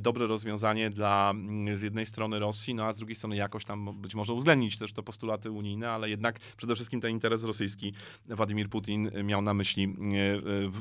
[0.00, 1.34] dobre rozwiązanie dla
[1.74, 4.78] z jednej strony Rosji, no a z drugiej strony strony jakoś tam być może uwzględnić
[4.78, 7.92] też te postulaty unijne, ale jednak przede wszystkim ten interes rosyjski
[8.26, 9.96] Władimir Putin miał na myśli,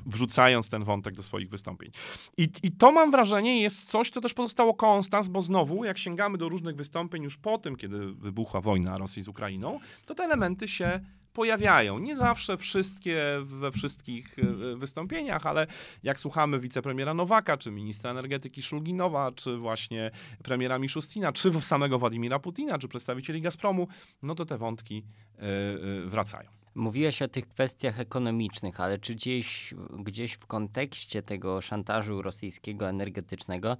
[0.05, 1.91] wrzucając ten wątek do swoich wystąpień.
[2.37, 6.37] I, I to mam wrażenie jest coś, co też pozostało konstans, bo znowu, jak sięgamy
[6.37, 10.67] do różnych wystąpień już po tym, kiedy wybuchła wojna Rosji z Ukrainą, to te elementy
[10.67, 10.99] się
[11.33, 11.99] pojawiają.
[11.99, 15.67] Nie zawsze wszystkie we wszystkich e, wystąpieniach, ale
[16.03, 20.11] jak słuchamy wicepremiera Nowaka, czy ministra energetyki Szulginowa, czy właśnie
[20.43, 23.87] premiera Miszustina, czy samego Władimira Putina, czy przedstawicieli Gazpromu,
[24.21, 25.03] no to te wątki
[25.37, 26.62] e, e, wracają.
[26.75, 33.77] Mówiłeś o tych kwestiach ekonomicznych, ale czy gdzieś, gdzieś w kontekście tego szantażu rosyjskiego energetycznego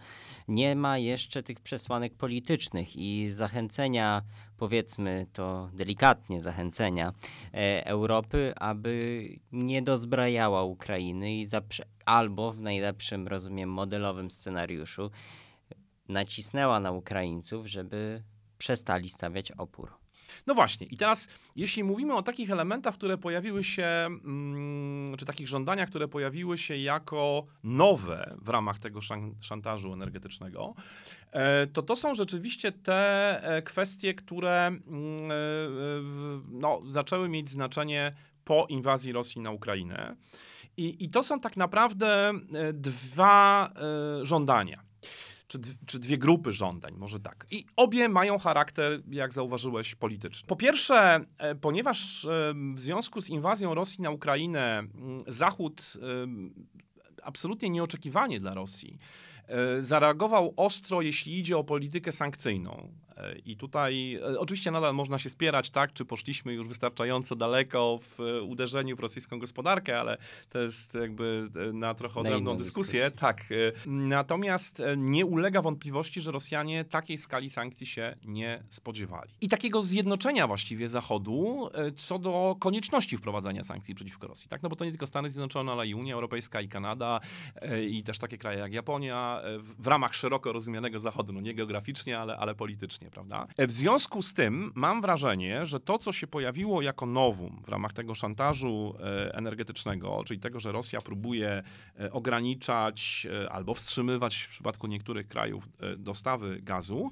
[0.48, 4.22] nie ma jeszcze tych przesłanek politycznych i zachęcenia,
[4.58, 7.14] powiedzmy to delikatnie, zachęcenia
[7.54, 11.48] e, Europy, aby nie dozbrajała Ukrainy i
[12.06, 15.12] albo w najlepszym, rozumiem, modelowym scenariuszu
[16.08, 18.24] nacisnęła na Ukraińców, żeby
[18.58, 20.03] przestali stawiać opór?
[20.48, 25.48] No właśnie, i teraz, jeśli mówimy o takich elementach, które pojawiły się, mm, czy takich
[25.48, 29.00] żądaniach, które pojawiły się jako nowe w ramach tego
[29.40, 30.74] szantażu energetycznego,
[31.32, 34.82] e, to to są rzeczywiście te e, kwestie, które mm,
[35.32, 35.36] e,
[36.52, 40.16] no, zaczęły mieć znaczenie po inwazji Rosji na Ukrainę.
[40.78, 42.34] I, i to są tak naprawdę
[42.74, 43.74] dwa
[44.22, 44.93] żądania
[45.48, 47.46] czy, czy dwie grupy żądań, może tak.
[47.52, 50.48] I obie mają charakter, jak zauważyłeś, polityczny.
[50.48, 56.02] Po pierwsze, e, ponieważ e, w związku z inwazją Rosji na Ukrainę mm, Zachód e,
[57.24, 58.98] absolutnie nieoczekiwanie dla Rosji
[59.80, 62.92] zareagował ostro, jeśli idzie o politykę sankcyjną.
[63.46, 68.20] I tutaj e, oczywiście nadal można się spierać, tak, czy poszliśmy już wystarczająco daleko w
[68.20, 70.18] e, uderzeniu w rosyjską gospodarkę, ale
[70.50, 73.04] to jest jakby e, na trochę odrębną dyskusję.
[73.04, 73.20] dyskusję.
[73.20, 73.44] Tak.
[73.86, 79.32] Natomiast nie ulega wątpliwości, że Rosjanie takiej skali sankcji się nie spodziewali.
[79.42, 84.50] I takiego zjednoczenia właściwie Zachodu co do konieczności wprowadzania sankcji przeciwko Rosji.
[84.50, 84.64] Tak?
[84.64, 87.20] No bo to nie tylko Stany Zjednoczone, ale i Unia Europejska, i Kanada,
[87.90, 89.42] i też takie kraje jak Japonia,
[89.78, 93.48] w ramach szeroko rozumianego Zachodu, no nie geograficznie, ale, ale politycznie prawda?
[93.58, 97.94] W związku z tym mam wrażenie, że to, co się pojawiło jako nowum w ramach
[97.94, 101.64] tego szantażu e, energetycznego, czyli tego, że Rosja próbuje
[102.00, 107.12] e, ograniczać e, albo wstrzymywać w przypadku niektórych krajów dostawy gazu,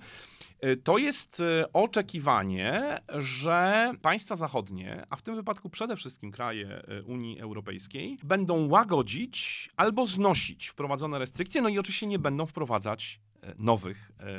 [0.84, 1.42] to jest
[1.74, 9.70] oczekiwanie, że państwa zachodnie, a w tym wypadku przede wszystkim kraje Unii Europejskiej, będą łagodzić
[9.78, 13.20] albo znosić wprowadzone restrykcje, no i oczywiście nie będą wprowadzać
[13.58, 14.38] nowych e, e,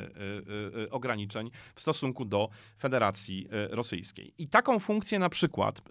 [0.83, 4.33] e, ograniczeń w stosunku do Federacji Rosyjskiej.
[4.37, 5.81] I taką funkcję na przykład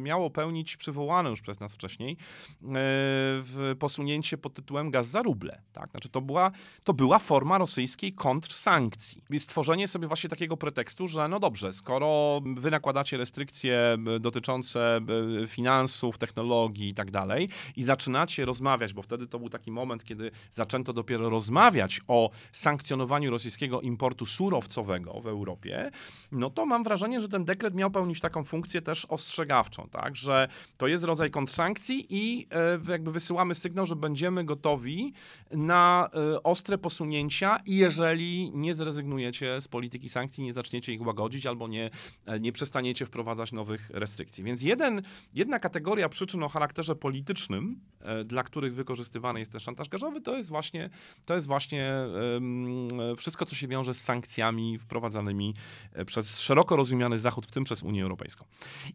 [0.00, 2.16] miało pełnić przywołane już przez nas wcześniej
[2.60, 5.62] w posunięcie pod tytułem gaz za ruble.
[5.72, 5.90] Tak?
[5.90, 6.50] Znaczy to była,
[6.84, 9.24] to była forma rosyjskiej kontrsankcji.
[9.30, 15.00] I stworzenie sobie właśnie takiego pretekstu, że no dobrze, skoro wy nakładacie restrykcje dotyczące
[15.46, 20.30] finansów, technologii i tak dalej i zaczynacie rozmawiać, bo wtedy to był taki moment, kiedy
[20.52, 25.90] zaczęto dopiero rozmawiać rozmawiać o sankcjonowaniu rosyjskiego importu surowcowego w Europie,
[26.32, 30.48] no to mam wrażenie, że ten dekret miał pełnić taką funkcję też ostrzegawczą, tak, że
[30.76, 35.12] to jest rodzaj kontrsankcji i e, jakby wysyłamy sygnał, że będziemy gotowi
[35.50, 41.68] na e, ostre posunięcia, jeżeli nie zrezygnujecie z polityki sankcji, nie zaczniecie ich łagodzić albo
[41.68, 41.90] nie,
[42.26, 44.44] e, nie przestaniecie wprowadzać nowych restrykcji.
[44.44, 45.02] Więc jeden,
[45.34, 47.80] jedna kategoria przyczyn o charakterze politycznym,
[48.24, 50.90] dla których wykorzystywany jest ten szantaż gazowy, to jest właśnie,
[51.26, 55.54] to jest właśnie właśnie wszystko, co się wiąże z sankcjami wprowadzanymi
[55.92, 58.44] e, przez szeroko rozumiany Zachód, w tym przez Unię Europejską.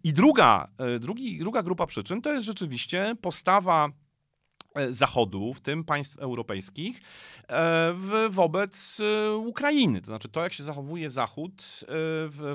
[0.04, 3.89] I druga, e, drugi, druga grupa przyczyn to jest rzeczywiście postawa
[4.89, 7.01] Zachodu, w tym państw europejskich,
[8.29, 9.01] wobec
[9.45, 10.01] Ukrainy.
[10.01, 11.79] To znaczy to, jak się zachowuje Zachód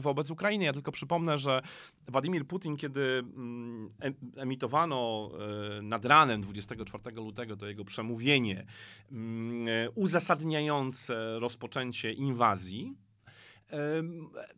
[0.00, 0.64] wobec Ukrainy.
[0.64, 1.62] Ja tylko przypomnę, że
[2.09, 3.88] Władimir Putin, kiedy mm,
[4.37, 5.31] emitowano
[5.79, 8.66] e, nad ranem 24 lutego to jego przemówienie
[9.12, 12.96] mm, uzasadniające rozpoczęcie inwazji,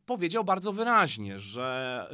[0.06, 2.06] powiedział bardzo wyraźnie, że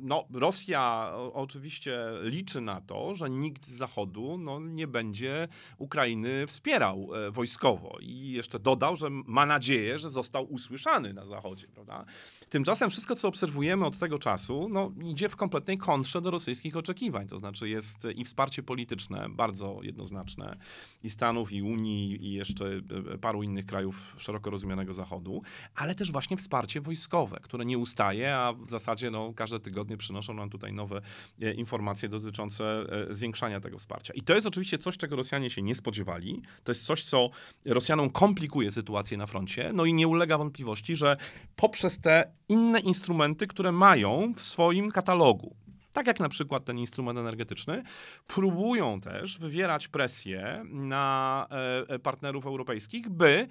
[0.00, 5.48] no, Rosja oczywiście liczy na to, że nikt z Zachodu no, nie będzie
[5.78, 7.98] Ukrainy wspierał e, wojskowo.
[8.00, 11.68] I jeszcze dodał, że ma nadzieję, że został usłyszany na Zachodzie.
[11.68, 12.04] Prawda?
[12.48, 17.28] Tymczasem wszystko, co obserwujemy od tego czasu, no, idzie w kompletnej kontrze do rosyjskich oczekiwań.
[17.28, 20.56] To znaczy jest i wsparcie polityczne bardzo jednoznaczne
[21.02, 22.66] i Stanów, i Unii, i jeszcze
[23.12, 25.42] e, paru innych krajów szeroko rozumianego Zachodu,
[25.74, 29.96] ale też też właśnie wsparcie wojskowe, które nie ustaje, a w zasadzie no, każde tygodnie
[29.96, 31.00] przynoszą nam tutaj nowe
[31.42, 32.64] e, informacje dotyczące
[33.10, 34.14] e, zwiększania tego wsparcia.
[34.14, 36.42] I to jest oczywiście coś, czego Rosjanie się nie spodziewali.
[36.64, 37.30] To jest coś, co
[37.64, 39.70] Rosjanom komplikuje sytuację na froncie.
[39.74, 41.16] No i nie ulega wątpliwości, że
[41.56, 45.56] poprzez te inne instrumenty, które mają w swoim katalogu,
[45.92, 47.82] tak jak na przykład ten instrument energetyczny,
[48.26, 51.46] próbują też wywierać presję na
[51.88, 53.48] e, partnerów europejskich, by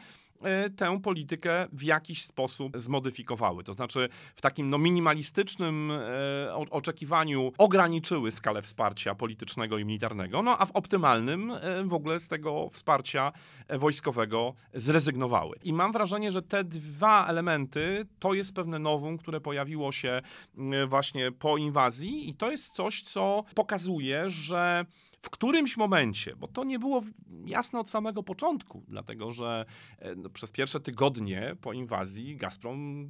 [0.77, 3.63] tę politykę w jakiś sposób zmodyfikowały.
[3.63, 10.57] To znaczy w takim no, minimalistycznym e, oczekiwaniu ograniczyły skalę wsparcia politycznego i militarnego, no
[10.57, 13.31] a w optymalnym e, w ogóle z tego wsparcia
[13.67, 15.57] e, wojskowego zrezygnowały.
[15.63, 20.21] I mam wrażenie, że te dwa elementy to jest pewne nowum, które pojawiło się
[20.87, 24.85] właśnie po inwazji i to jest coś, co pokazuje, że
[25.25, 27.01] w którymś momencie, bo to nie było
[27.45, 29.65] jasne od samego początku, dlatego że
[29.99, 33.09] e, no, przez pierwsze tygodnie po inwazji Gazprom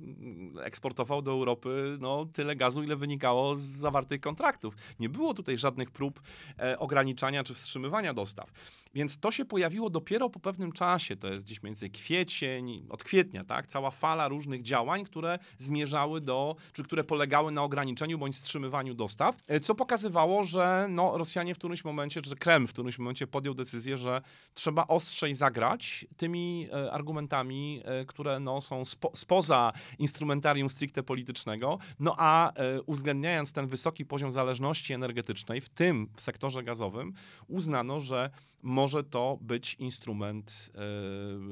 [0.63, 4.75] eksportował do Europy no, tyle gazu, ile wynikało z zawartych kontraktów.
[4.99, 6.21] Nie było tutaj żadnych prób
[6.59, 8.51] e, ograniczania czy wstrzymywania dostaw.
[8.93, 13.43] Więc to się pojawiło dopiero po pewnym czasie, to jest gdzieś między kwiecień, od kwietnia,
[13.43, 18.93] tak, cała fala różnych działań, które zmierzały do, czy które polegały na ograniczeniu bądź wstrzymywaniu
[18.93, 22.99] dostaw, e, co pokazywało, że no, Rosjanie w którymś momencie momencie, że Kreml w którymś
[22.99, 24.21] momencie podjął decyzję, że
[24.53, 31.79] trzeba ostrzej zagrać tymi e, argumentami, e, które no, są spo, spoza instrumentarium stricte politycznego,
[31.99, 37.13] no a e, uwzględniając ten wysoki poziom zależności energetycznej, w tym w sektorze gazowym,
[37.47, 38.29] uznano, że
[38.61, 40.71] może to być instrument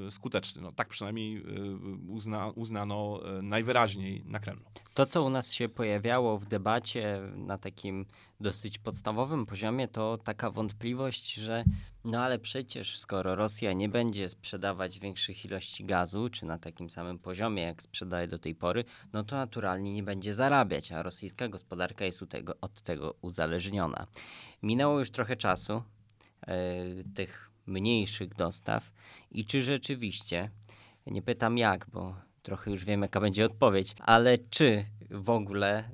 [0.09, 0.61] skuteczny.
[0.61, 1.43] No, tak przynajmniej
[2.07, 4.65] uzna, uznano najwyraźniej na Kremlu.
[4.93, 8.05] To, co u nas się pojawiało w debacie na takim
[8.43, 11.63] dosyć podstawowym poziomie, to taka wątpliwość, że
[12.05, 17.19] no ale przecież skoro Rosja nie będzie sprzedawać większych ilości gazu, czy na takim samym
[17.19, 22.05] poziomie, jak sprzedaje do tej pory, no to naturalnie nie będzie zarabiać, a rosyjska gospodarka
[22.05, 24.07] jest tego, od tego uzależniona.
[24.63, 25.83] Minęło już trochę czasu
[26.47, 26.53] yy,
[27.15, 28.91] tych mniejszych dostaw
[29.31, 30.49] i czy rzeczywiście,
[31.07, 35.89] nie pytam jak, bo trochę już wiem, jaka będzie odpowiedź, ale czy w ogóle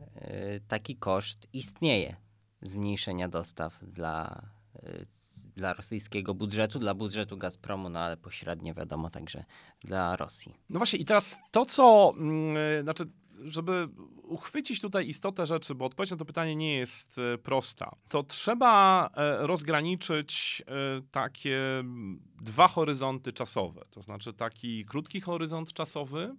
[0.55, 2.28] y, taki koszt istnieje
[2.61, 4.41] zmniejszenia dostaw dla,
[4.83, 5.05] y,
[5.55, 9.45] dla rosyjskiego budżetu, dla budżetu Gazpromu, no ale pośrednio wiadomo także
[9.83, 10.55] dla Rosji.
[10.69, 12.13] No właśnie i teraz to, co,
[12.75, 13.05] yy, znaczy
[13.43, 13.87] żeby
[14.23, 20.63] uchwycić tutaj istotę rzeczy, bo odpowiedź na to pytanie nie jest prosta, to trzeba rozgraniczyć
[21.11, 21.83] takie
[22.41, 23.81] dwa horyzonty czasowe.
[23.91, 26.35] To znaczy taki krótki horyzont czasowy,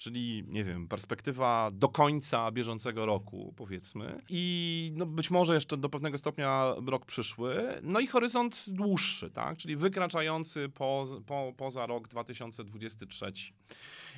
[0.00, 5.88] czyli nie wiem, perspektywa do końca bieżącego roku, powiedzmy, i no, być może jeszcze do
[5.88, 12.08] pewnego stopnia rok przyszły, no i horyzont dłuższy, tak, czyli wykraczający po, po, poza rok
[12.08, 13.32] 2023.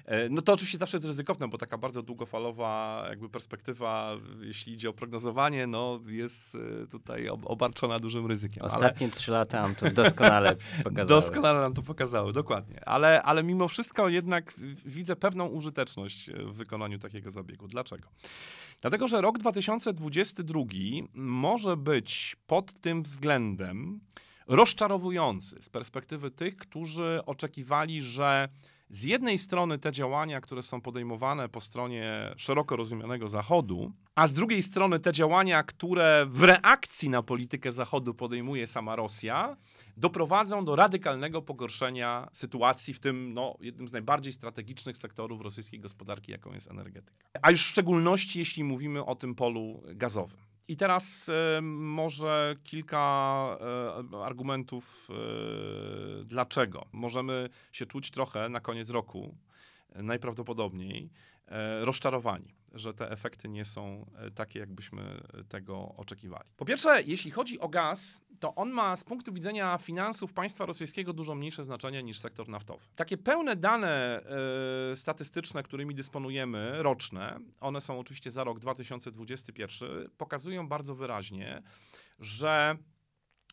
[0.05, 4.91] E, no to oczywiście zawsze jest ryzykowne, bo taka bardzo długofalowa jakby perspektywa, jeśli idzie
[4.91, 8.63] o prognozowanie, no jest e, tutaj obarczona dużym ryzykiem.
[8.63, 11.09] Ostatnie trzy lata nam to doskonale pokazały.
[11.09, 12.89] Doskonale nam to pokazały, dokładnie.
[12.89, 15.72] Ale, ale mimo wszystko jednak widzę pewną użyteczność
[16.47, 17.69] w wykonaniu takiego zabiegu.
[17.69, 18.09] Dlaczego?
[18.81, 20.61] Dlatego, że rok 2022
[21.15, 24.01] może być pod tym względem
[24.47, 28.49] rozczarowujący z perspektywy tych, którzy oczekiwali, że
[28.93, 34.33] z jednej strony te działania, które są podejmowane po stronie szeroko rozumianego Zachodu, a z
[34.33, 39.57] drugiej strony te działania, które w reakcji na politykę Zachodu podejmuje sama Rosja,
[39.97, 46.33] doprowadzą do radykalnego pogorszenia sytuacji w tym no, jednym z najbardziej strategicznych sektorów rosyjskiej gospodarki,
[46.33, 47.29] jaką jest energetyka.
[47.43, 50.52] A już w szczególności, jeśli mówimy o tym polu gazowym.
[50.69, 53.59] I teraz e, może kilka
[54.15, 56.87] e, argumentów, e, dlaczego.
[56.93, 59.37] Możemy się czuć trochę na koniec roku,
[59.95, 61.11] najprawdopodobniej,
[61.83, 66.49] rozczarowani że te efekty nie są e, takie, jakbyśmy tego oczekiwali.
[66.57, 71.13] Po pierwsze, jeśli chodzi o gaz, to on ma z punktu widzenia finansów państwa rosyjskiego
[71.13, 72.85] dużo mniejsze znaczenie niż sektor naftowy.
[72.97, 74.23] Takie pełne dane
[74.93, 81.63] y, statystyczne, którymi dysponujemy, roczne, one są oczywiście za rok 2021, pokazują bardzo wyraźnie,
[82.21, 82.77] że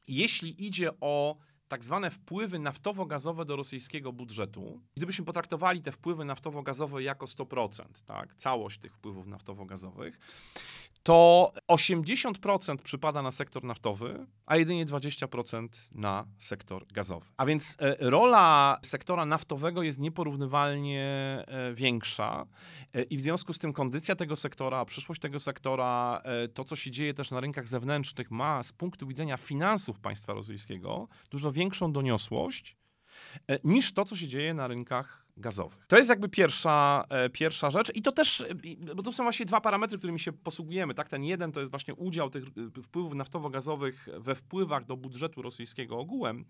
[0.08, 1.38] jeśli idzie o
[1.70, 8.36] tak zwane wpływy naftowo-gazowe do rosyjskiego budżetu, gdybyśmy potraktowali te wpływy naftowo-gazowe jako 100%, tak,
[8.36, 10.20] całość tych wpływów naftowo-gazowych,
[11.04, 17.26] to 80% przypada na sektor naftowy, a jedynie 20% na sektor gazowy.
[17.38, 21.04] A więc e, rola sektora naftowego jest nieporównywalnie
[21.48, 22.46] e, większa
[22.94, 26.22] e, i w związku z tym kondycja tego sektora, przyszłość tego sektora,
[26.54, 31.08] to co się dzieje też na rynkach zewnętrznych ma z punktu widzenia finansów państwa rosyjskiego
[31.30, 32.78] dużo większą doniosłość
[33.64, 35.86] niż to, co się dzieje na rynkach gazowych.
[35.88, 39.46] To jest jakby pierwsza, e, pierwsza rzecz i to też, e, bo to są właśnie
[39.46, 40.94] dwa parametry, którymi się posługujemy.
[40.94, 42.44] Tak, ten jeden to jest właśnie udział tych
[42.78, 46.46] e, wpływów naftowo-gazowych we wpływach do budżetu rosyjskiego ogółem.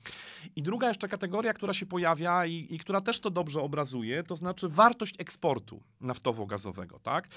[0.56, 4.36] I druga jeszcze kategoria, która się pojawia i, i która też to dobrze obrazuje, to
[4.36, 7.00] znaczy wartość eksportu naftowo-gazowego.
[7.00, 7.28] Tak?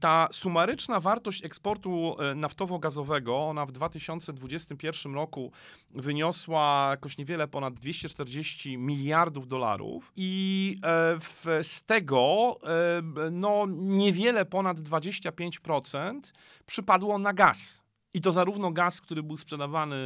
[0.00, 5.52] Ta sumaryczna wartość eksportu naftowo-gazowego, ona w 2021 roku
[5.90, 14.44] wyniosła jakoś niewiele ponad 240 miliardów dolarów i E, w, z tego e, no, niewiele
[14.44, 16.20] ponad 25%
[16.66, 17.82] przypadło na gaz.
[18.14, 19.96] I to zarówno gaz, który był sprzedawany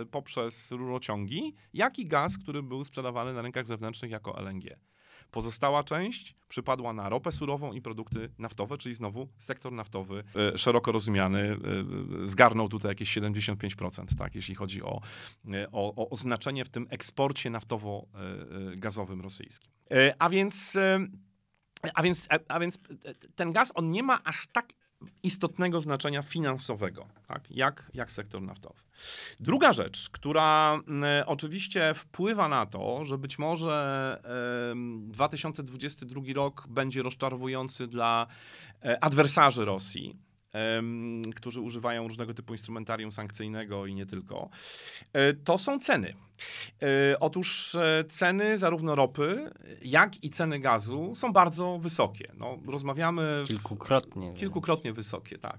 [0.00, 4.64] e, poprzez rurociągi, jak i gaz, który był sprzedawany na rynkach zewnętrznych jako LNG.
[5.30, 10.24] Pozostała część przypadła na ropę surową i produkty naftowe, czyli znowu sektor naftowy
[10.54, 11.56] e, szeroko rozumiany e,
[12.28, 15.00] zgarnął tutaj jakieś 75%, tak, jeśli chodzi o,
[15.52, 19.70] e, o, o znaczenie w tym eksporcie naftowo-gazowym rosyjskim.
[20.18, 20.78] A więc
[21.94, 22.78] a więc, a, więc
[23.36, 24.72] ten gaz, on nie ma aż tak
[25.22, 27.50] istotnego znaczenia finansowego, tak?
[27.50, 28.80] jak, jak sektor naftowy.
[29.40, 30.80] Druga rzecz, która
[31.20, 34.20] y, oczywiście wpływa na to, że być może
[34.72, 38.26] y, 2022 rok będzie rozczarowujący dla
[38.84, 40.16] y, adwersarzy Rosji,
[41.36, 44.50] którzy używają różnego typu instrumentarium sankcyjnego i nie tylko,
[45.12, 46.14] e, to są ceny.
[46.82, 49.50] E, otóż e, ceny zarówno ropy,
[49.82, 52.32] jak i ceny gazu są bardzo wysokie.
[52.36, 53.44] No, rozmawiamy.
[53.46, 54.34] Kilkukrotnie.
[54.34, 55.58] Kilkukrotnie wysokie, tak.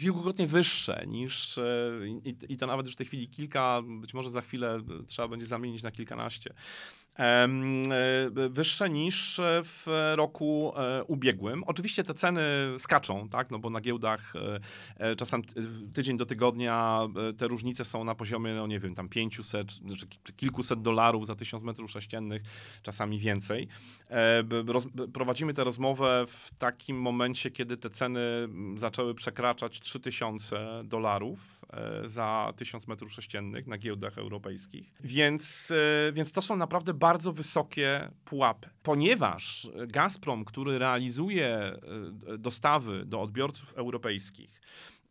[0.00, 1.58] Kilkukrotnie wyższe niż.
[2.24, 5.46] I, I to nawet już w tej chwili kilka, być może za chwilę trzeba będzie
[5.46, 6.54] zamienić na kilkanaście
[8.50, 11.64] wyższe niż w roku e, ubiegłym.
[11.64, 12.42] Oczywiście te ceny
[12.78, 14.32] skaczą, tak, no bo na giełdach
[14.98, 15.42] e, czasem
[15.92, 17.00] tydzień do tygodnia
[17.38, 19.72] te różnice są na poziomie, no nie wiem, tam 500
[20.24, 22.42] czy kilkuset dolarów za tysiąc metrów sześciennych,
[22.82, 23.68] czasami więcej.
[25.12, 28.20] Prowadzimy tę rozmowę w takim momencie, kiedy te ceny
[28.76, 31.64] zaczęły przekraczać 3000 dolarów
[32.04, 34.92] za tysiąc metrów sześciennych na giełdach europejskich.
[35.00, 35.72] Więc,
[36.12, 38.70] więc to są naprawdę bardzo wysokie pułapy.
[38.82, 41.78] Ponieważ Gazprom, który realizuje e,
[42.38, 44.60] dostawy do odbiorców europejskich,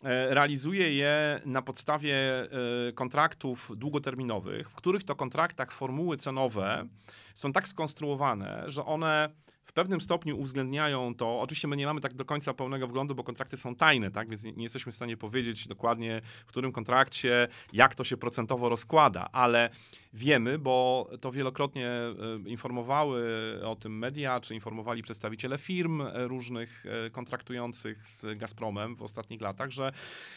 [0.03, 2.47] e, realizuje je na podstawie e,
[2.91, 6.87] kontraktów długoterminowych, w których to kontraktach formuły cenowe
[7.33, 9.29] są tak skonstruowane, że one
[9.63, 11.41] w pewnym stopniu uwzględniają to.
[11.41, 14.29] Oczywiście my nie mamy tak do końca pełnego wglądu, bo kontrakty są tajne, tak?
[14.29, 18.69] więc nie, nie, jesteśmy w stanie powiedzieć dokładnie, w którym kontrakcie, jak to się procentowo
[18.69, 19.69] rozkłada, ale
[20.13, 22.13] wiemy, bo to wielokrotnie e,
[22.45, 23.23] informowały
[23.65, 29.41] o tym media, czy informowali przedstawiciele firm e, różnych e, kontraktujących z Gazpromem w ostatnich
[29.41, 29.91] latach, że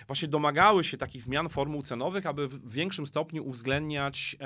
[0.07, 4.36] właśnie domagały się takich zmian formuł cenowych, aby w większym stopniu uwzględniać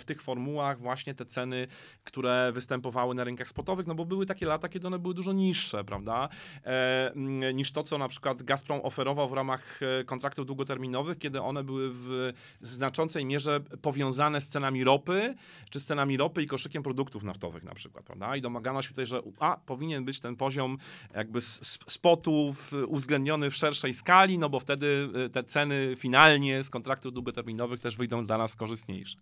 [0.00, 1.66] w tych formułach właśnie te ceny,
[2.04, 5.84] które występowały na rynkach spotowych, no bo były takie lata, kiedy one były dużo niższe,
[5.84, 6.28] prawda,
[6.64, 7.12] e,
[7.54, 12.32] niż to, co na przykład Gazprom oferował w ramach kontraktów długoterminowych, kiedy one były w
[12.60, 15.34] znaczącej mierze powiązane z cenami ropy,
[15.70, 18.36] czy z cenami ropy i koszykiem produktów naftowych na przykład, prawda?
[18.36, 20.78] I domagano się tutaj, że a, powinien być ten poziom
[21.14, 27.12] jakby spotów uwzględniony w szerszej skali, no bo wtedy y, te ceny finalnie z kontraktów
[27.12, 29.18] długoterminowych też wyjdą dla nas korzystniejsze.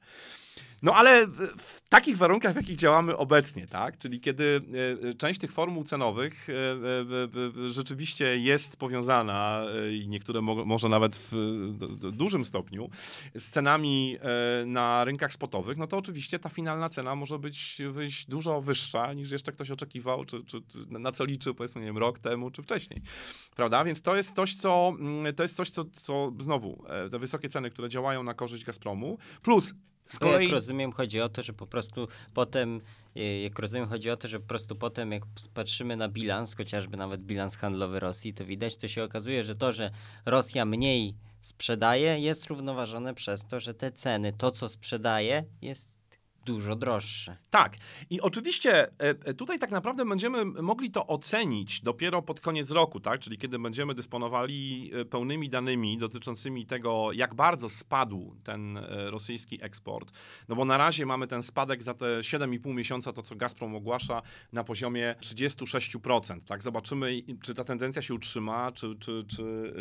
[0.83, 1.27] No ale
[1.59, 3.99] w takich warunkach, w jakich działamy obecnie, tak?
[3.99, 4.61] Czyli kiedy
[5.09, 12.11] e, część tych formuł cenowych e, rzeczywiście jest powiązana e, i niektóre może nawet w
[12.13, 12.91] dużym stopniu
[13.35, 14.19] z cenami
[14.67, 19.31] na rynkach spotowych, no to oczywiście ta finalna cena może być wyjść dużo wyższa niż
[19.31, 22.63] jeszcze ktoś oczekiwał, czy, czy, czy na co liczył powiedzmy, nie wiem, rok temu, czy
[22.63, 23.03] wcześniej.
[23.57, 23.85] Prawda?
[23.85, 27.71] Więc to jest coś, co, mm, to jest coś, co, co znowu, te wysokie ceny,
[27.71, 29.75] które działają na korzyść Gazpromu, plus
[30.09, 30.45] z kolei...
[30.45, 32.81] Jak rozumiem, chodzi o to, że po prostu potem,
[33.17, 35.23] e, jak rozumiem, chodzi o to, że po prostu potem, jak
[35.55, 39.73] patrzymy na bilans, chociażby nawet bilans handlowy Rosji, to widać, to się okazuje, że to,
[39.73, 39.91] że
[40.27, 45.98] Rosja mniej sprzedaje, jest równoważone przez to, że te ceny, to co sprzedaje, jest
[46.49, 47.37] dużo droższe.
[47.51, 47.77] Tak.
[48.11, 53.01] I oczywiście e, e, tutaj tak naprawdę będziemy mogli to ocenić dopiero pod koniec roku,
[53.01, 53.21] tak?
[53.21, 60.13] Czyli kiedy będziemy dysponowali e, pełnymi danymi dotyczącymi tego, jak bardzo spadł ten rosyjski eksport.
[60.49, 64.23] No bo na razie mamy ten spadek za te 7,5 miesiąca, to co Gazprom ogłasza,
[64.53, 66.41] na poziomie 36%.
[66.47, 66.63] Tak?
[66.63, 69.73] Zobaczymy, czy ta tendencja się utrzyma, czy, czy, czy,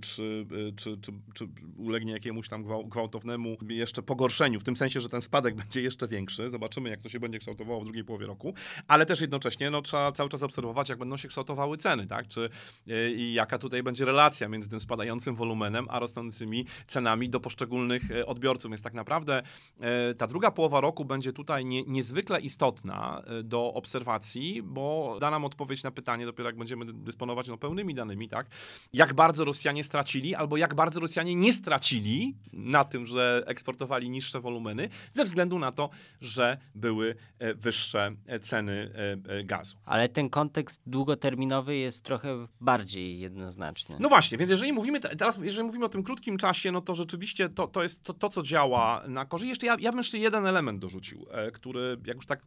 [0.00, 5.20] czy, czy, czy, czy ulegnie jakiemuś tam gwałtownemu jeszcze pogorszeniu, w tym sensie, że ten
[5.20, 6.50] spadek będzie jeszcze większy.
[6.50, 8.54] Zobaczymy, jak to się będzie kształtowało w drugiej połowie roku,
[8.88, 12.28] ale też jednocześnie no, trzeba cały czas obserwować, jak będą się kształtowały ceny, tak?
[12.28, 12.50] Czy
[12.86, 18.10] yy, i jaka tutaj będzie relacja między tym spadającym wolumenem, a rosnącymi cenami do poszczególnych
[18.10, 18.70] yy, odbiorców.
[18.70, 19.42] Więc tak naprawdę
[19.80, 25.44] yy, ta druga połowa roku będzie tutaj nie, niezwykle istotna do obserwacji, bo da nam
[25.44, 28.46] odpowiedź na pytanie, dopiero jak będziemy dysponować no, pełnymi danymi, tak?
[28.92, 34.40] Jak bardzo Rosjanie stracili, albo jak bardzo Rosjanie nie stracili na tym, że eksportowali niższe
[34.40, 35.90] wolumeny, ze względu na to,
[36.20, 38.92] że były e, wyższe e, ceny
[39.28, 39.76] e, gazu.
[39.84, 43.96] Ale ten kontekst długoterminowy jest trochę bardziej jednoznaczny.
[44.00, 47.48] No właśnie, więc jeżeli mówimy teraz, jeżeli mówimy o tym krótkim czasie, no to rzeczywiście
[47.48, 49.48] to, to jest to, to co działa na korzyść.
[49.48, 52.42] Jeszcze ja, ja bym jeszcze jeden element dorzucił, który jak już tak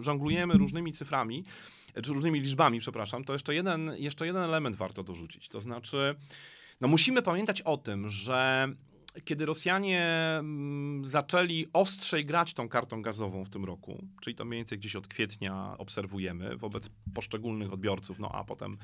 [0.00, 1.44] żonglujemy różnymi cyframi,
[2.02, 5.48] czy różnymi liczbami, przepraszam, to jeszcze jeden, jeszcze jeden element warto dorzucić.
[5.48, 6.14] To znaczy,
[6.80, 8.68] no musimy pamiętać o tym, że
[9.24, 10.04] kiedy Rosjanie
[10.38, 14.96] mm, zaczęli ostrzej grać tą kartą gazową w tym roku, czyli to mniej więcej gdzieś
[14.96, 18.78] od kwietnia obserwujemy wobec poszczególnych odbiorców, no a potem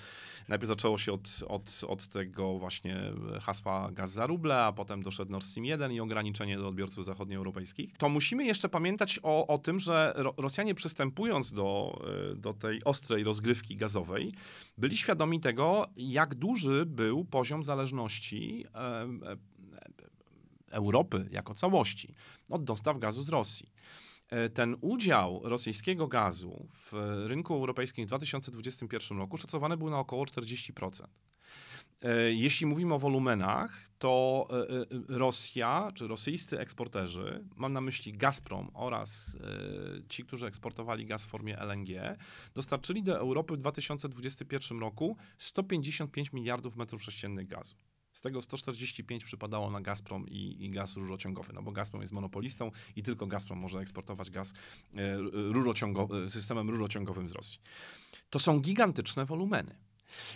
[0.49, 5.33] najpierw zaczęło się od, od, od tego właśnie hasła gaz za ruble, a potem doszedł
[5.33, 9.81] Nord Stream 1 i ograniczenie do odbiorców zachodnioeuropejskich, to musimy jeszcze pamiętać o, o tym,
[9.81, 12.01] że Rosjanie przystępując do,
[12.33, 14.33] e, do tej ostrej rozgrywki gazowej,
[14.79, 18.67] byli świadomi tego, jak duży był poziom zależności
[20.71, 22.15] Europy jako całości
[22.51, 23.73] od dostaw gazu z Rosji.
[24.31, 26.93] E, ten udział rosyjskiego gazu w
[27.27, 31.07] rynku europejskim w 2021 roku szacowany był na około 40%.
[32.03, 38.71] E, jeśli mówimy o wolumenach, to e, Rosja czy rosyjscy eksporterzy, mam na myśli Gazprom
[38.75, 39.37] oraz
[40.09, 42.19] ci, którzy eksportowali gaz w formie LNG,
[42.55, 47.77] dostarczyli do Europy w 2021 roku 155 miliardów metrów sześciennych gazu.
[48.19, 52.71] Z tego 145 przypadało na Gazprom i, i gaz rurociągowy, no bo Gazprom jest monopolistą
[52.97, 54.53] i tylko Gazprom może eksportować gaz
[54.95, 57.61] e, rurociągo, systemem rurociągowym z Rosji.
[58.31, 59.79] To są gigantyczne wolumeny.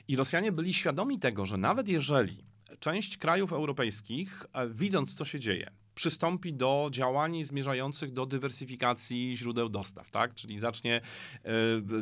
[0.08, 2.44] I Rosjanie byli świadomi tego, że nawet jeżeli
[2.80, 9.68] część krajów europejskich, e, widząc co się dzieje, przystąpi do działań zmierzających do dywersyfikacji źródeł
[9.68, 10.34] dostaw, tak?
[10.34, 11.00] Czyli zacznie
[11.44, 11.50] e,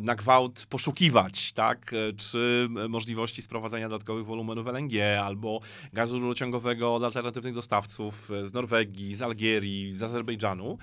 [0.01, 1.93] na gwałt poszukiwać, tak?
[1.93, 5.61] E, czy możliwości sprowadzania dodatkowych wolumenów LNG albo
[5.93, 10.79] gazu rurociągowego od alternatywnych dostawców z Norwegii, z Algierii, z Azerbejdżanu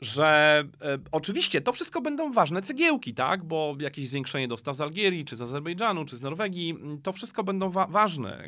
[0.00, 3.44] że e, oczywiście to wszystko będą ważne cegiełki, tak?
[3.44, 7.70] Bo jakieś zwiększenie dostaw z Algierii, czy z Azerbejdżanu, czy z Norwegii, to wszystko będą
[7.70, 8.44] wa ważne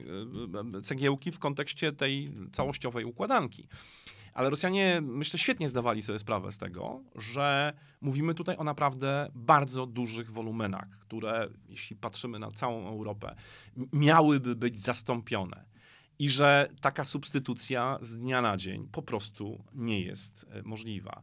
[0.76, 3.68] e, cegiełki w kontekście tej całościowej układanki.
[4.34, 9.86] Ale Rosjanie, myślę, świetnie zdawali sobie sprawę z tego, że mówimy tutaj o naprawdę bardzo
[9.86, 13.34] dużych wolumenach, które, jeśli patrzymy na całą Europę,
[13.92, 15.71] miałyby być zastąpione
[16.18, 21.22] i że taka substytucja z dnia na dzień po prostu nie jest e, możliwa.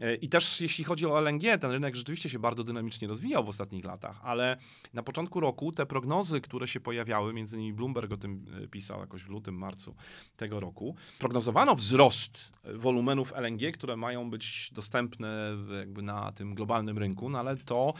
[0.00, 3.48] E, I też jeśli chodzi o LNG, ten rynek rzeczywiście się bardzo dynamicznie rozwijał w
[3.48, 4.56] ostatnich latach, ale
[4.94, 9.00] na początku roku te prognozy, które się pojawiały, między innymi Bloomberg o tym e, pisał
[9.00, 9.94] jakoś w lutym, marcu
[10.36, 17.30] tego roku, prognozowano wzrost wolumenów LNG, które mają być dostępne jakby na tym globalnym rynku,
[17.30, 17.94] no ale to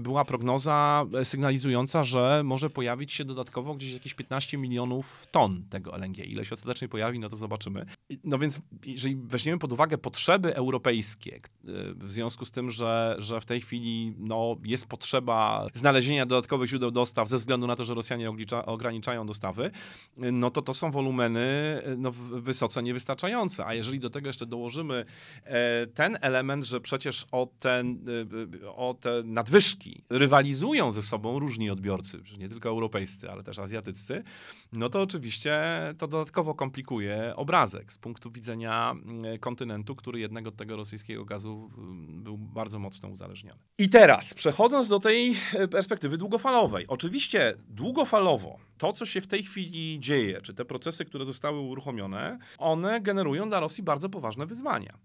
[0.00, 6.18] była prognoza sygnalizująca, że może pojawić się dodatkowo gdzieś jakieś 15 milionów ton tego LNG.
[6.18, 7.86] Ile się ostatecznie pojawi, no to zobaczymy.
[8.24, 11.39] No więc jeżeli weźmiemy pod uwagę potrzeby europejskie, e,
[11.94, 16.90] w związku z tym, że, że w tej chwili no, jest potrzeba znalezienia dodatkowych źródeł
[16.90, 18.32] dostaw ze względu na to, że Rosjanie
[18.66, 19.70] ograniczają dostawy,
[20.16, 21.40] no to to są wolumeny
[21.96, 23.66] no, wysoce niewystarczające.
[23.66, 25.04] A jeżeli do tego jeszcze dołożymy
[25.94, 28.04] ten element, że przecież o, ten,
[28.76, 34.22] o te nadwyżki rywalizują ze sobą różni odbiorcy, nie tylko europejscy, ale też azjatyccy,
[34.72, 35.60] no to oczywiście
[35.98, 38.94] to dodatkowo komplikuje obrazek z punktu widzenia
[39.40, 43.60] kontynentu, który jednak od tego rosyjskiego gazu mm, był bardzo mocno uzależniony.
[43.78, 46.84] I teraz, przechodząc do tej e, perspektywy długofalowej.
[46.88, 52.38] Oczywiście długofalowo to, co się w tej chwili dzieje, czy te procesy, które zostały uruchomione,
[52.58, 54.98] one generują dla Rosji bardzo poważne wyzwania.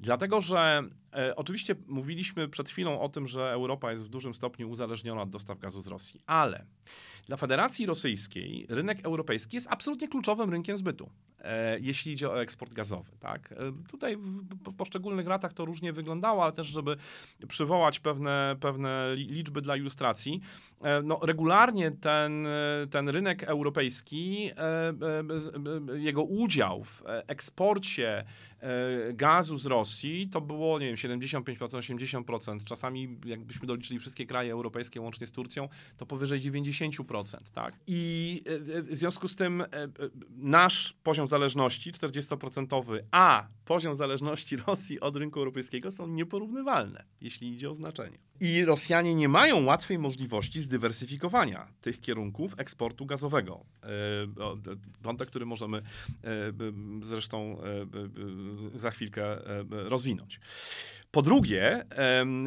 [0.00, 0.82] Dlatego, że
[1.12, 5.30] e, oczywiście mówiliśmy przed chwilą o tym, że Europa jest w dużym stopniu uzależniona od
[5.30, 6.66] dostaw gazu z Rosji, ale
[7.26, 12.74] dla Federacji Rosyjskiej rynek europejski jest absolutnie kluczowym rynkiem zbytu, e, jeśli idzie o eksport
[12.74, 13.10] gazowy.
[13.20, 13.52] Tak?
[13.52, 13.56] E,
[13.90, 16.96] tutaj w poszczególnych latach to różnie wyglądało, ale też, żeby
[17.48, 20.40] przywołać pewne, pewne liczby dla ilustracji,
[20.82, 28.24] e, no, regularnie ten, e, ten rynek europejski, e, jego udział w eksporcie
[28.60, 29.85] e, gazu z Rosji
[30.30, 31.44] to było, nie wiem, 75%,
[32.24, 32.64] 80%.
[32.64, 37.36] Czasami, jakbyśmy doliczyli wszystkie kraje europejskie łącznie z Turcją, to powyżej 90%.
[37.52, 37.74] Tak?
[37.86, 39.64] I e, w związku z tym
[40.36, 47.70] nasz poziom zależności 40%, a poziom zależności Rosji od rynku europejskiego są nieporównywalne, jeśli idzie
[47.70, 48.18] o znaczenie.
[48.40, 53.64] I Rosjanie nie mają łatwej możliwości zdywersyfikowania tych kierunków eksportu gazowego.
[55.02, 55.82] Wątek, który możemy
[57.02, 57.60] zresztą
[58.74, 59.38] za chwilkę
[59.84, 60.40] rozwinąć.
[61.10, 61.84] Po drugie,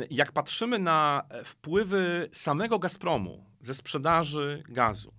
[0.09, 5.13] jak patrzymy na wpływy samego Gazpromu ze sprzedaży gazu,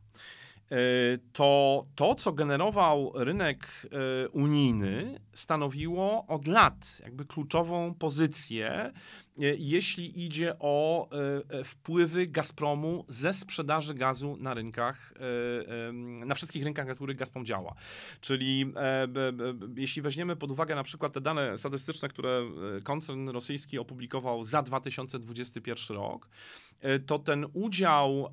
[1.32, 8.92] to to, co generował rynek e, unijny, stanowiło od lat jakby kluczową pozycję
[9.40, 11.08] E, jeśli idzie o
[11.64, 15.14] wpływy Gazpromu ze sprzedaży gazu na rynkach,
[16.26, 17.74] na wszystkich rynkach, na których Gazprom działa.
[18.20, 18.72] Czyli
[19.76, 22.42] jeśli weźmiemy pod uwagę na przykład te dane statystyczne, które
[22.82, 26.28] koncern rosyjski opublikował za 2021 rok,
[27.06, 28.28] to ten udział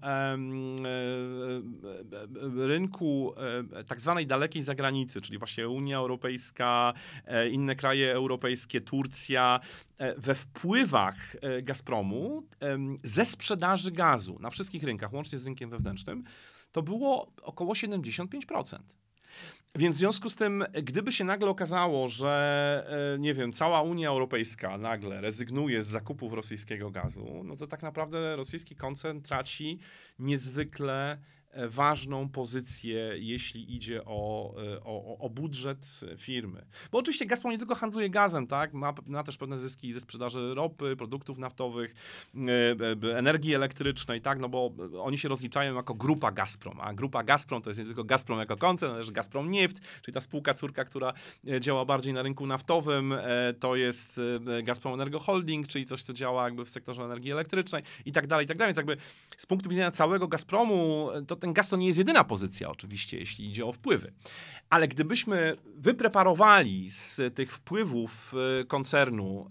[2.57, 3.33] rynku
[3.87, 6.93] tak zwanej dalekiej zagranicy, czyli właśnie Unia Europejska,
[7.51, 9.59] inne kraje europejskie, Turcja,
[10.17, 12.43] we wpływach e, Gazpromu
[13.03, 16.23] ze sprzedaży gazu na wszystkich rynkach, łącznie z rynkiem wewnętrznym,
[16.71, 18.77] to było około 75%.
[19.77, 24.09] Więc w związku z tym, gdyby się nagle okazało, że e, nie wiem, cała Unia
[24.09, 29.79] Europejska nagle rezygnuje z zakupów rosyjskiego gazu, no to tak naprawdę rosyjski koncern traci
[30.19, 31.17] niezwykle
[31.67, 36.65] ważną pozycję, jeśli idzie o, e, o, o, budżet firmy.
[36.91, 38.73] Bo oczywiście Gazprom nie tylko handluje gazem, tak?
[38.73, 41.95] Ma, ma też pewne zyski ze sprzedaży ropy, produktów naftowych,
[43.13, 44.39] e, energii elektrycznej, tak?
[44.39, 48.03] No bo oni się rozliczają jako grupa Gazprom, a grupa Gazprom to jest nie tylko
[48.03, 51.13] Gazprom jako koncern, ale też Gazprom Nieft, czyli ta spółka córka, która
[51.59, 53.13] działa bardziej na rynku naftowym,
[53.59, 54.21] to jest
[54.63, 58.45] Gazprom Energo Holding, czyli coś, co działa jakby w sektorze energii elektrycznej i tak dalej,
[58.45, 58.69] i tak dalej.
[58.69, 58.97] Więc jakby
[59.37, 63.49] z punktu widzenia całego Gazpromu, to ten gaz to nie jest jedyna pozycja, oczywiście, jeśli
[63.49, 64.13] idzie o wpływy.
[64.69, 69.47] Ale gdybyśmy wypreparowali z tych wpływów e, koncernu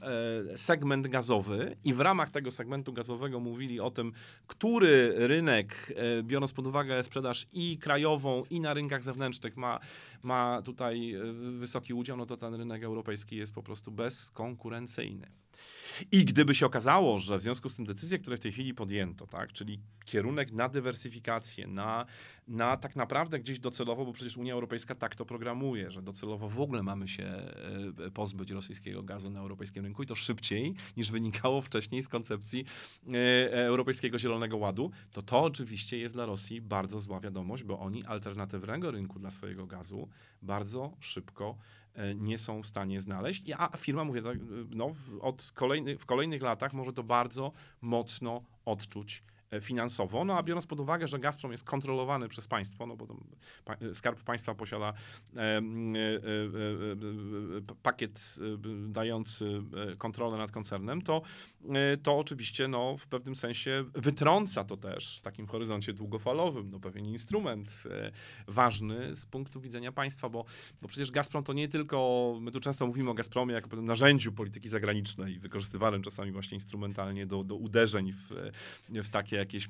[0.53, 4.12] e, segment gazowy i w ramach tego segmentu gazowego mówili o tym,
[4.47, 9.80] który rynek, e, biorąc pod uwagę sprzedaż i krajową, i na rynkach zewnętrznych, ma,
[10.22, 11.14] ma tutaj
[11.59, 15.45] wysoki udział, no to ten rynek europejski jest po prostu bezkonkurencyjny.
[16.13, 19.27] I gdyby się okazało, że w związku z tym decyzje, które w tej chwili podjęto,
[19.27, 22.07] tak, czyli kierunek na dywersyfikację, na,
[22.49, 26.61] na tak naprawdę gdzieś docelowo, bo przecież Unia Europejska tak to programuje, że docelowo w
[26.61, 31.61] ogóle mamy się e, pozbyć rosyjskiego gazu na europejskim rynku i to szybciej niż wynikało
[31.61, 32.65] wcześniej z koncepcji
[33.09, 38.05] e, Europejskiego Zielonego Ładu, to to oczywiście jest dla Rosji bardzo zła wiadomość, bo oni
[38.05, 40.09] alternatywnego rynku dla swojego gazu
[40.43, 41.59] bardzo szybko
[42.14, 43.42] nie są w stanie znaleźć.
[43.59, 44.38] A firma, mówię, tak,
[44.70, 50.24] no, od kolejny, w kolejnych latach może to bardzo mocno odczuć E, finansowo.
[50.24, 53.07] No a biorąc pod uwagę, że Gazprom jest kontrolowany przez państwo, no bo
[53.92, 54.92] Skarb Państwa posiada
[55.36, 55.62] e, e,
[57.82, 58.36] pakiet
[58.88, 59.62] dający
[59.99, 61.22] kontrolę nad koncernem, to,
[62.03, 67.07] to oczywiście no, w pewnym sensie wytrąca to też w takim horyzoncie długofalowym no, pewien
[67.07, 67.84] instrument
[68.47, 70.44] ważny z punktu widzenia państwa, bo,
[70.82, 74.32] bo przecież Gazprom to nie tylko, my tu często mówimy o Gazpromie jako pewnym narzędziu
[74.32, 78.32] polityki zagranicznej, wykorzystywanym czasami właśnie instrumentalnie do, do uderzeń w,
[78.88, 79.68] w takie jakieś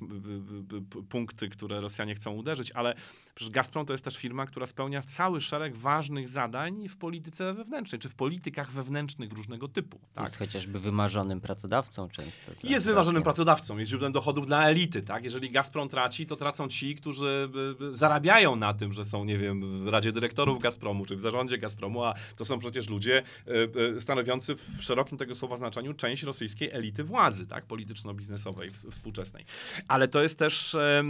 [1.08, 2.94] punkty, które Rosjanie chcą uderzyć, ale
[3.34, 7.98] przecież Gazprom to jest też firma, która spełnia cały szereg ważnych zadań w polityce wewnętrznej,
[7.98, 9.98] czy w politykach wewnętrznych różnego typu.
[10.14, 10.24] Tak?
[10.24, 12.52] Jest chociażby wymarzonym pracodawcą często.
[12.62, 15.02] Jest wymarzonym pracodawcą, jest źródłem dochodów dla elity.
[15.02, 15.24] Tak?
[15.24, 17.50] Jeżeli Gazprom traci, to tracą ci, którzy
[17.92, 22.04] zarabiają na tym, że są, nie wiem, w Radzie Dyrektorów Gazpromu, czy w zarządzie Gazpromu,
[22.04, 23.50] a to są przecież ludzie e,
[23.96, 27.66] e, stanowiący w szerokim tego słowa znaczeniu część rosyjskiej elity władzy, tak?
[27.66, 29.44] polityczno-biznesowej współczesnej
[29.88, 31.04] ale to jest też e,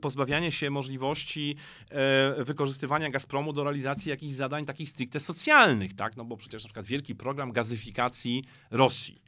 [0.00, 1.56] pozbawianie się możliwości
[1.90, 6.16] e, wykorzystywania Gazpromu do realizacji jakichś zadań takich stricte socjalnych, tak?
[6.16, 9.22] No bo przecież na przykład wielki program gazyfikacji Rosji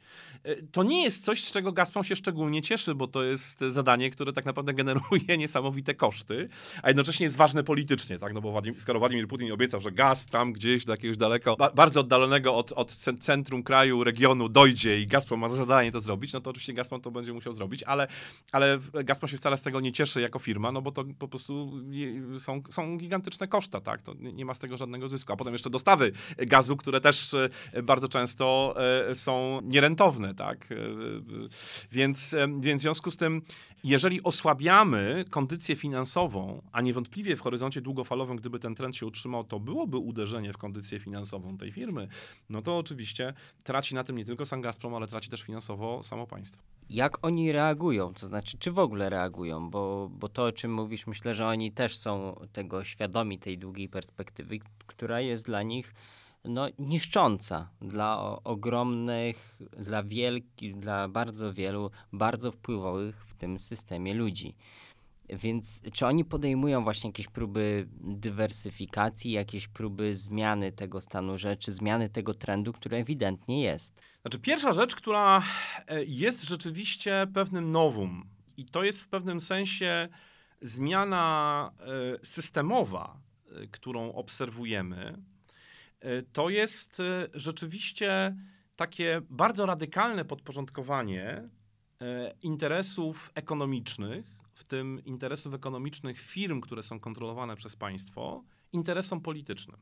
[0.71, 4.33] to nie jest coś, z czego Gazprom się szczególnie cieszy, bo to jest zadanie, które
[4.33, 6.49] tak naprawdę generuje niesamowite koszty,
[6.83, 8.33] a jednocześnie jest ważne politycznie, tak?
[8.33, 11.99] No bo Władimir, skoro Władimir Putin obiecał, że gaz tam gdzieś do jakiegoś daleko, bardzo
[11.99, 16.41] oddalonego od, od centrum kraju, regionu dojdzie i Gazprom ma za zadanie to zrobić, no
[16.41, 18.07] to oczywiście Gazprom to będzie musiał zrobić, ale,
[18.51, 21.71] ale Gazprom się wcale z tego nie cieszy jako firma, no bo to po prostu
[22.39, 24.01] są, są gigantyczne koszta, tak?
[24.01, 25.33] To nie ma z tego żadnego zysku.
[25.33, 27.33] A potem jeszcze dostawy gazu, które też
[27.73, 28.75] e, bardzo często
[29.09, 30.69] e, są nierentowne tak?
[31.91, 33.41] Więc, więc w związku z tym,
[33.83, 39.59] jeżeli osłabiamy kondycję finansową, a niewątpliwie w horyzoncie długofalowym, gdyby ten trend się utrzymał, to
[39.59, 42.07] byłoby uderzenie w kondycję finansową tej firmy,
[42.49, 46.27] no to oczywiście traci na tym nie tylko sam Gazprom, ale traci też finansowo samo
[46.27, 46.61] państwo.
[46.89, 48.13] Jak oni reagują?
[48.13, 49.69] To znaczy, czy w ogóle reagują?
[49.69, 53.89] Bo, bo to, o czym mówisz, myślę, że oni też są tego świadomi, tej długiej
[53.89, 55.93] perspektywy, która jest dla nich
[56.45, 64.55] no, niszcząca dla ogromnych, dla wielkich, dla bardzo wielu, bardzo wpływowych w tym systemie ludzi.
[65.29, 72.09] Więc czy oni podejmują właśnie jakieś próby dywersyfikacji, jakieś próby zmiany tego stanu rzeczy, zmiany
[72.09, 74.01] tego trendu, który ewidentnie jest?
[74.21, 75.43] Znaczy, pierwsza rzecz, która
[75.87, 80.09] e, jest rzeczywiście pewnym nowum, i to jest w pewnym sensie
[80.61, 83.17] zmiana e, systemowa,
[83.51, 85.17] e, którą obserwujemy,
[86.33, 87.01] to jest
[87.33, 88.35] rzeczywiście
[88.75, 91.49] takie bardzo radykalne podporządkowanie
[92.41, 98.43] interesów ekonomicznych w tym interesów ekonomicznych firm, które są kontrolowane przez państwo,
[98.73, 99.77] interesom politycznym.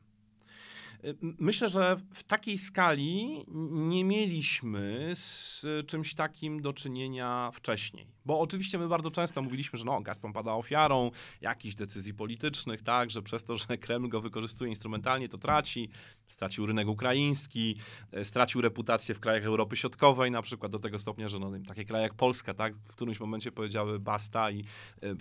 [1.22, 8.06] Myślę, że w takiej skali nie mieliśmy z czymś takim do czynienia wcześniej.
[8.24, 13.10] Bo oczywiście my bardzo często mówiliśmy, że no, Gazprom pada ofiarą jakichś decyzji politycznych, tak,
[13.10, 15.88] że przez to, że Kreml go wykorzystuje instrumentalnie, to traci.
[16.28, 17.76] Stracił rynek ukraiński,
[18.12, 21.84] e, stracił reputację w krajach Europy Środkowej, na przykład do tego stopnia, że no, takie
[21.84, 24.64] kraje jak Polska, tak, w którymś momencie powiedziały basta i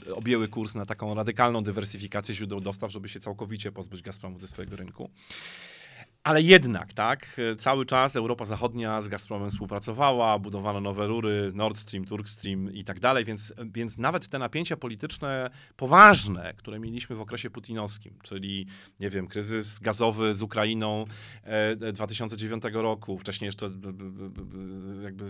[0.08, 4.48] y, objęły kurs na taką radykalną dywersyfikację źródeł dostaw, żeby się całkowicie pozbyć Gazpromu ze
[4.48, 5.10] swojego rynku.
[6.24, 12.06] Ale jednak, tak, cały czas Europa Zachodnia z Gazpromem współpracowała, budowano nowe rury, Nord Stream,
[12.06, 17.22] Turk Stream i tak dalej, więc, więc nawet te napięcia polityczne poważne, które mieliśmy w
[17.22, 18.66] okresie putinowskim, czyli,
[19.00, 21.06] nie wiem, kryzys gazowy z Ukrainą
[21.44, 23.70] e, 2009 roku, wcześniej jeszcze
[25.04, 25.28] jakby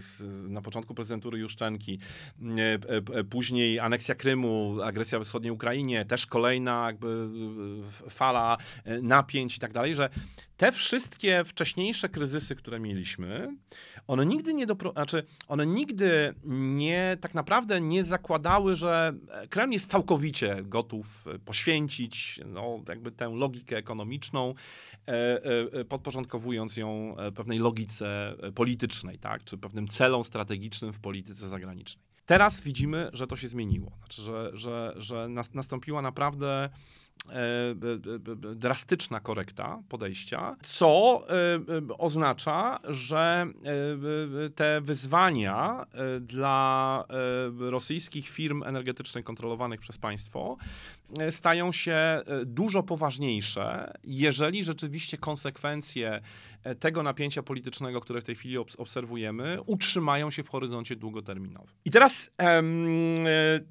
[0.47, 1.99] na początku prezydentury Juszczenki,
[2.41, 2.73] e,
[3.17, 7.29] e, później aneksja Krymu, agresja wschodniej Ukrainie, też kolejna jakby
[8.09, 10.09] fala e, napięć i tak dalej, że
[10.59, 13.57] te wszystkie wcześniejsze kryzysy, które mieliśmy,
[14.07, 14.91] one nigdy nie dopro...
[14.91, 19.13] znaczy, one nigdy nie, tak naprawdę nie zakładały, że
[19.49, 24.53] Kreml jest całkowicie gotów poświęcić no, jakby tę logikę ekonomiczną,
[25.07, 25.43] e,
[25.73, 32.05] e, podporządkowując ją e, pewnej logice politycznej, tak, czy pewnym celom strategicznym w polityce zagranicznej.
[32.25, 37.08] Teraz widzimy, że to się zmieniło, znaczy, że, że, że nastąpiła naprawdę E, e, e,
[38.55, 41.21] drastyczna korekta podejścia, co
[41.97, 43.47] oznacza, że
[44.55, 45.85] te wyzwania
[46.21, 47.03] dla
[47.59, 50.57] rosyjskich firm energetycznych kontrolowanych przez państwo
[51.29, 56.21] stają się dużo poważniejsze, jeżeli rzeczywiście konsekwencje
[56.79, 61.73] tego napięcia politycznego, które w tej chwili obserwujemy, utrzymają się w horyzoncie długoterminowym.
[61.85, 62.31] I teraz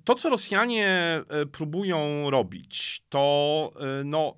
[0.04, 1.22] to, co Rosjanie
[1.52, 3.72] próbują robić, to
[4.04, 4.34] no,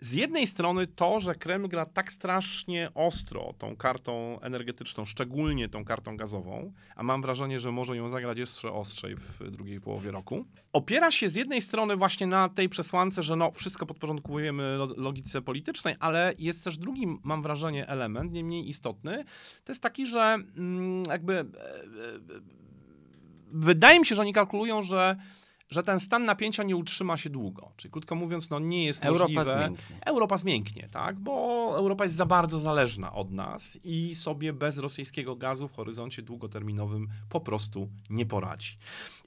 [0.00, 5.84] z jednej strony to, że Kreml gra tak strasznie ostro tą kartą energetyczną, szczególnie tą
[5.84, 10.44] kartą gazową, a mam wrażenie, że może ją zagrać jeszcze ostrzej w drugiej połowie roku,
[10.72, 15.94] opiera się z jednej strony właśnie na tej przesłance, że no, wszystko podporządkujemy logice politycznej,
[16.00, 19.24] ale jest też drugi, mam wrażenie, element, nie mniej istotny,
[19.64, 20.20] to jest taki, że
[20.56, 21.44] mm, jakby e, e,
[23.52, 25.16] wydaje mi się, że oni kalkulują, że
[25.72, 27.72] że ten stan napięcia nie utrzyma się długo.
[27.76, 29.56] Czyli krótko mówiąc, no nie jest Europa możliwe.
[29.56, 29.96] Zmięknie.
[30.06, 31.18] Europa zmięknie, tak?
[31.18, 31.32] Bo
[31.76, 37.08] Europa jest za bardzo zależna od nas i sobie bez rosyjskiego gazu w horyzoncie długoterminowym
[37.28, 38.76] po prostu nie poradzi.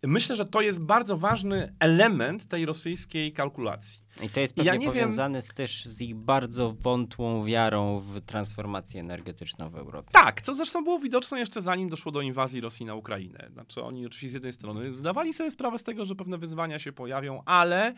[0.04, 4.05] Myślę, że to jest bardzo ważny element tej rosyjskiej kalkulacji.
[4.24, 5.52] I to jest pewnie ja powiązane wiem...
[5.56, 10.10] też z ich bardzo wątłą wiarą w transformację energetyczną w Europie.
[10.12, 13.50] Tak, co zresztą było widoczne jeszcze zanim doszło do inwazji Rosji na Ukrainę.
[13.54, 16.92] Znaczy oni oczywiście z jednej strony zdawali sobie sprawę z tego, że pewne wyzwania się
[16.92, 17.96] pojawią, ale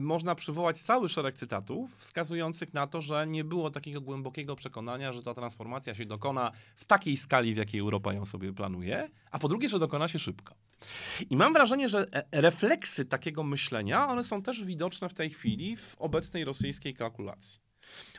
[0.00, 5.22] można przywołać cały szereg cytatów wskazujących na to, że nie było takiego głębokiego przekonania, że
[5.22, 9.48] ta transformacja się dokona w takiej skali, w jakiej Europa ją sobie planuje, a po
[9.48, 10.54] drugie, że dokona się szybko.
[11.30, 15.76] I mam wrażenie, że e, refleksy takiego myślenia, one są też widoczne w tej chwili
[15.76, 17.60] w obecnej rosyjskiej kalkulacji.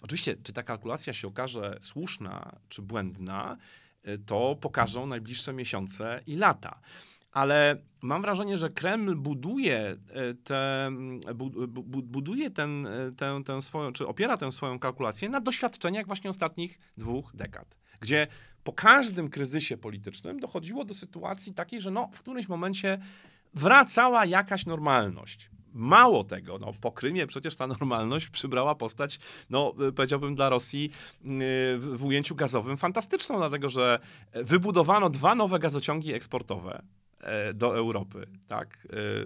[0.02, 3.58] Oczywiście, czy ta kalkulacja się okaże słuszna czy błędna,
[4.04, 6.82] e, to pokażą najbliższe miesiące i lata
[7.36, 10.92] ale mam wrażenie, że Kreml buduje, e, te,
[11.84, 16.80] buduje ten, e, tę, tę swoją, czy opiera tę swoją kalkulację na doświadczeniach właśnie ostatnich
[16.98, 18.28] dwóch dekad, gdzie
[18.66, 22.98] po każdym kryzysie politycznym dochodziło do sytuacji takiej, że no, w którymś momencie
[23.54, 30.36] wracała jakaś normalność Mało tego, no, po Krymie przecież ta normalność przybrała postać, no, powiedziałbym
[30.36, 30.92] dla Rosji
[31.80, 34.00] w ujęciu gazowym fantastyczną, dlatego że
[34.34, 36.82] wybudowano dwa nowe gazociągi eksportowe
[37.26, 38.88] E, do Europy, tak?
[38.90, 39.26] E, e,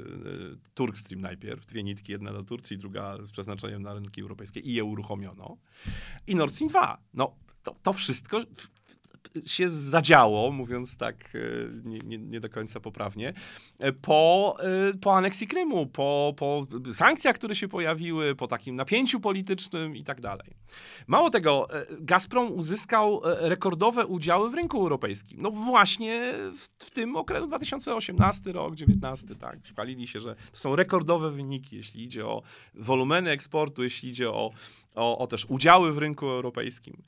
[0.73, 4.83] Turkstream najpierw, dwie nitki, jedna do Turcji, druga z przeznaczeniem na rynki europejskie i je
[4.83, 5.57] uruchomiono.
[6.27, 6.97] I Nord Stream 2.
[7.13, 8.41] No, to, to wszystko
[9.45, 11.39] się zadziało, mówiąc tak e,
[11.83, 13.33] nie, nie, nie, do końca poprawnie,
[13.79, 19.19] e, po, e, po aneksji Krymu, po, po sankcjach, które się pojawiły, po takim napięciu
[19.19, 20.55] politycznym i tak dalej.
[21.07, 21.67] Mało tego,
[21.99, 25.41] Gazprom uzyskał rekordowe udziały w rynku europejskim.
[25.41, 29.59] No właśnie w, w tym okresie 2018 rok, 2019, tak.
[29.63, 32.41] Chwalili się, że to są rekordowe wyniki, jeśli idzie o
[32.73, 34.51] wolumeny eksportu, jeśli idzie o,
[34.95, 37.03] o, o też udziały w rynku europejskim.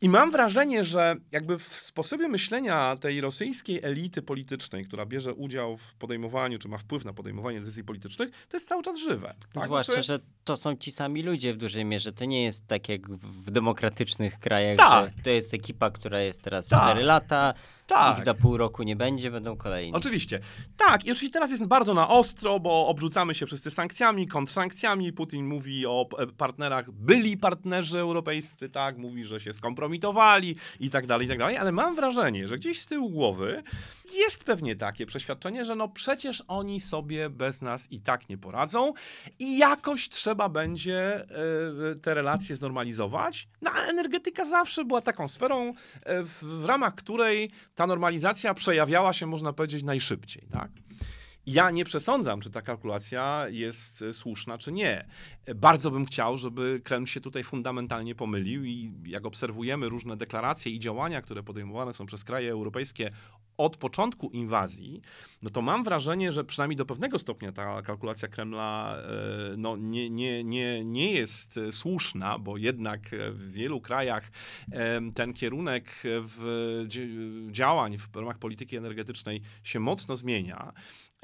[0.00, 5.76] I mam wrażenie, że jakby w sposobie myślenia tej rosyjskiej elity politycznej, która bierze udział
[5.76, 9.34] w podejmowaniu, czy ma wpływ na podejmowanie decyzji politycznych, to jest cały czas żywe.
[9.54, 9.64] Tak?
[9.64, 12.12] Zwłaszcza, znaczy- że to są ci sami ludzie w dużej mierze.
[12.12, 15.10] To nie jest tak jak w demokratycznych krajach, tak.
[15.16, 16.80] że to jest ekipa, która jest teraz tak.
[16.82, 17.54] 4 lata,
[17.86, 18.18] tak.
[18.18, 19.92] Ich za pół roku nie będzie, będą kolejni.
[19.94, 20.40] Oczywiście.
[20.76, 25.12] Tak, i oczywiście teraz jest bardzo na ostro, bo obrzucamy się wszyscy sankcjami, kontrsankcjami.
[25.12, 31.26] Putin mówi o partnerach, byli partnerzy europejscy, tak, mówi, że się skompromitowali i tak dalej,
[31.26, 33.62] i tak dalej, ale mam wrażenie, że gdzieś z tyłu głowy
[34.14, 38.92] jest pewnie takie przeświadczenie, że no przecież oni sobie bez nas i tak nie poradzą
[39.38, 41.26] i jakoś trzeba będzie
[41.92, 43.48] y, te relacje znormalizować.
[43.62, 45.74] No a energetyka zawsze była taką sferą,
[46.06, 50.46] w, w ramach której ta normalizacja przejawiała się, można powiedzieć, najszybciej.
[50.50, 50.70] Tak?
[51.46, 55.06] Ja nie przesądzam, czy ta kalkulacja jest e, słuszna, czy nie.
[55.56, 60.78] Bardzo bym chciał, żeby Kreml się tutaj fundamentalnie pomylił i jak obserwujemy różne deklaracje i
[60.78, 63.10] działania, które podejmowane są przez kraje europejskie
[63.56, 65.00] od początku inwazji,
[65.42, 70.10] no to mam wrażenie, że przynajmniej do pewnego stopnia ta kalkulacja Kremla e, no, nie,
[70.10, 74.30] nie, nie, nie jest słuszna, bo jednak w wielu krajach
[75.14, 76.84] ten kierunek w
[77.50, 80.72] działań w ramach polityki energetycznej się mocno zmienia.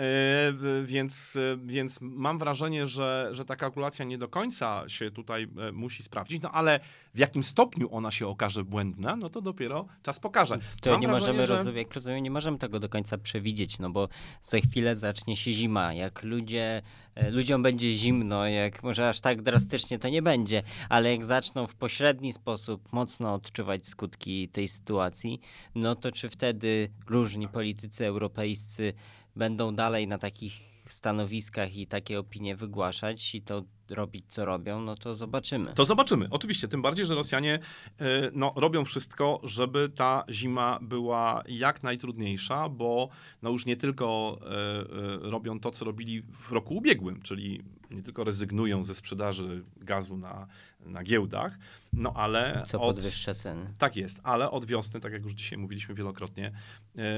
[0.00, 5.72] E, więc, więc mam wrażenie, że, że ta kalkulacja nie do końca się tutaj e,
[5.72, 6.80] musi sprawdzić, no ale
[7.14, 10.58] w jakim stopniu ona się okaże błędna, no to dopiero czas pokaże.
[10.82, 11.56] To mam nie wrażenie, możemy, że...
[11.56, 14.08] rozumiem, jak rozumiem, nie możemy tego do końca przewidzieć, no bo
[14.42, 15.94] za chwilę zacznie się zima.
[15.94, 16.82] Jak ludzie,
[17.14, 21.66] e, ludziom będzie zimno, jak może aż tak drastycznie to nie będzie, ale jak zaczną
[21.66, 25.40] w pośredni sposób mocno odczuwać skutki tej sytuacji,
[25.74, 28.94] no to czy wtedy różni politycy europejscy
[29.36, 34.96] będą dalej na takich stanowiskach i takie opinie wygłaszać i to robić, co robią, no
[34.96, 35.72] to zobaczymy.
[35.74, 36.28] To zobaczymy.
[36.30, 37.58] Oczywiście, tym bardziej, że Rosjanie
[37.98, 43.08] e, no, robią wszystko, żeby ta zima była jak najtrudniejsza, bo
[43.42, 48.02] no, już nie tylko e, e, robią to, co robili w roku ubiegłym, czyli nie
[48.02, 50.46] tylko rezygnują ze sprzedaży gazu na,
[50.84, 51.58] na giełdach,
[51.92, 52.62] no ale...
[52.66, 53.72] Co od, podwyższa ceny.
[53.78, 56.52] Tak jest, ale od wiosny, tak jak już dzisiaj mówiliśmy wielokrotnie,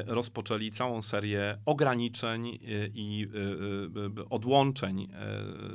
[0.06, 2.58] rozpoczęli całą serię ograniczeń
[2.94, 3.28] i
[4.30, 5.08] odłączeń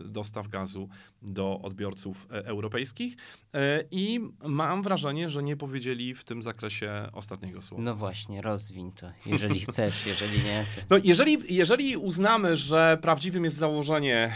[0.05, 0.89] dostaw gazu
[1.21, 3.17] do odbiorców e, europejskich
[3.53, 7.83] e, i mam wrażenie, że nie powiedzieli w tym zakresie ostatniego słowa.
[7.83, 10.65] No właśnie, rozwiń to, jeżeli chcesz, jeżeli nie.
[10.75, 10.81] To...
[10.89, 14.33] No jeżeli, jeżeli uznamy, że prawdziwym jest założenie,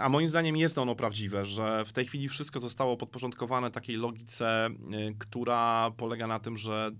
[0.00, 4.66] a moim zdaniem jest ono prawdziwe, że w tej chwili wszystko zostało podporządkowane takiej logice,
[4.66, 4.70] e,
[5.18, 6.90] która polega na tym, że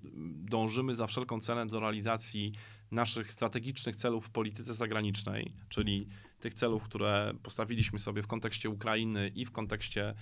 [0.51, 2.53] dążymy za wszelką cenę do realizacji
[2.91, 6.09] naszych strategicznych celów w polityce zagranicznej, czyli
[6.41, 10.15] tych celów, które postawiliśmy sobie w kontekście Ukrainy i w kontekście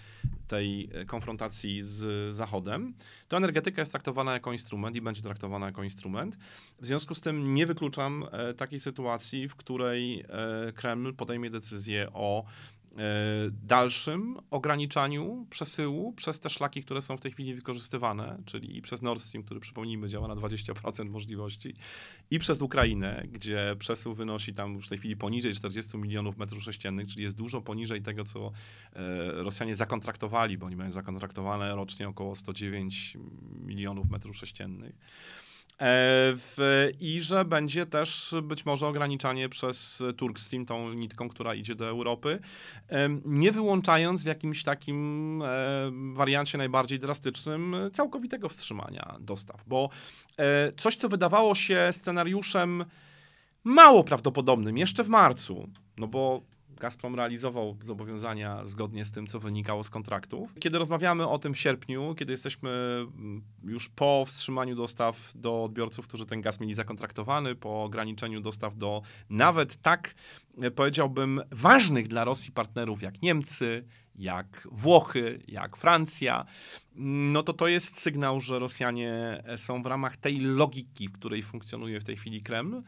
[0.48, 2.94] tej e, konfrontacji z Zachodem,
[3.28, 6.38] to energetyka jest traktowana jako instrument i będzie traktowana jako instrument.
[6.80, 10.24] W związku z tym nie wykluczam e, takiej sytuacji, w której
[10.74, 12.44] Kreml podejmie decyzję o
[13.52, 19.22] dalszym ograniczaniu przesyłu przez te szlaki, które są w tej chwili wykorzystywane, czyli przez Nord
[19.22, 21.74] Stream, który przypomnijmy działa na 20% możliwości,
[22.30, 26.62] i przez Ukrainę, gdzie przesył wynosi tam już w tej chwili poniżej 40 milionów metrów
[26.62, 28.52] sześciennych, czyli jest dużo poniżej tego, co
[28.92, 33.16] e, Rosjanie zakontraktowali, bo oni mają zakontraktowane rocznie około 109
[33.64, 34.98] milionów metrów sześciennych.
[35.76, 35.86] E,
[36.36, 41.88] w, I że będzie też być może ograniczanie przez Turkstream tą nitką, która idzie do
[41.88, 42.38] Europy,
[43.24, 45.46] nie wyłączając w jakimś takim e,
[46.14, 49.64] wariancie najbardziej drastycznym całkowitego wstrzymania dostaw.
[49.66, 49.90] Bo
[50.38, 52.84] e, coś, co wydawało się scenariuszem
[53.64, 56.42] mało prawdopodobnym jeszcze w marcu, no bo
[56.80, 60.54] Gazprom realizował zobowiązania zgodnie z tym, co wynikało z kontraktów.
[60.60, 66.06] Kiedy rozmawiamy o tym w sierpniu, kiedy jesteśmy mm, już po wstrzymaniu dostaw do odbiorców,
[66.06, 70.14] którzy ten gaz mieli zakontraktowany, po ograniczeniu dostaw do nawet tak,
[70.62, 76.44] e, powiedziałbym, ważnych dla Rosji partnerów jak Niemcy, jak Włochy, jak Francja,
[76.94, 82.00] no to to jest sygnał, że Rosjanie są w ramach tej logiki, w której funkcjonuje
[82.00, 82.82] w tej chwili Kreml,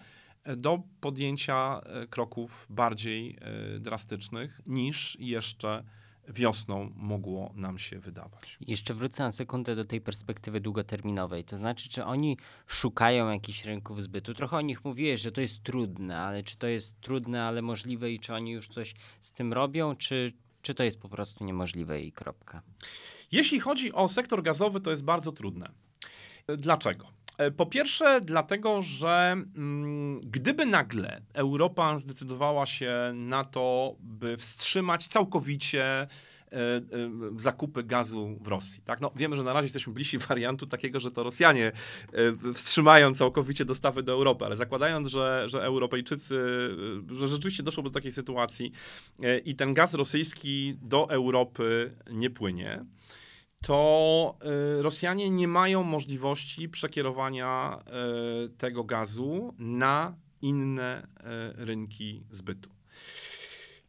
[0.56, 5.84] do podjęcia e, kroków bardziej e, drastycznych niż jeszcze
[6.28, 8.58] wiosną mogło nam się wydawać.
[8.60, 11.44] Jeszcze wrócę na sekundę do tej perspektywy długoterminowej.
[11.44, 12.36] To znaczy, czy oni
[12.66, 14.34] szukają jakichś rynków zbytu?
[14.34, 18.10] Trochę o nich mówiłeś, że to jest trudne, ale czy to jest trudne, ale możliwe
[18.10, 20.32] i czy oni już coś z tym robią, czy,
[20.62, 22.62] czy to jest po prostu niemożliwe i kropka?
[23.32, 25.70] Jeśli chodzi o sektor gazowy, to jest bardzo trudne.
[26.56, 27.06] Dlaczego?
[27.38, 35.06] E, po pierwsze, dlatego, że mm, gdyby nagle Europa zdecydowała się na to, by wstrzymać
[35.06, 36.06] całkowicie e,
[36.52, 36.80] e,
[37.36, 38.82] zakupy gazu w Rosji.
[38.84, 39.00] Tak?
[39.00, 41.72] No, wiemy, że na razie jesteśmy bliżsi wariantu takiego, że to Rosjanie
[42.54, 46.34] wstrzymają całkowicie dostawy do Europy, ale zakładając, że, że Europejczycy,
[47.10, 48.72] że rzeczywiście doszło do takiej sytuacji
[49.44, 52.84] i ten gaz rosyjski do Europy nie płynie,
[53.62, 54.38] to
[54.78, 57.82] y, Rosjanie nie mają możliwości przekierowania
[58.46, 62.77] y, tego gazu na inne y, rynki zbytu.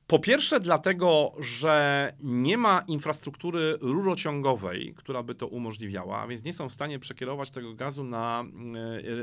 [0.10, 6.70] Po pierwsze, dlatego, że nie ma infrastruktury rurociągowej, która by to umożliwiała, więc nie są
[6.70, 8.46] w stanie przekierować tego gazu na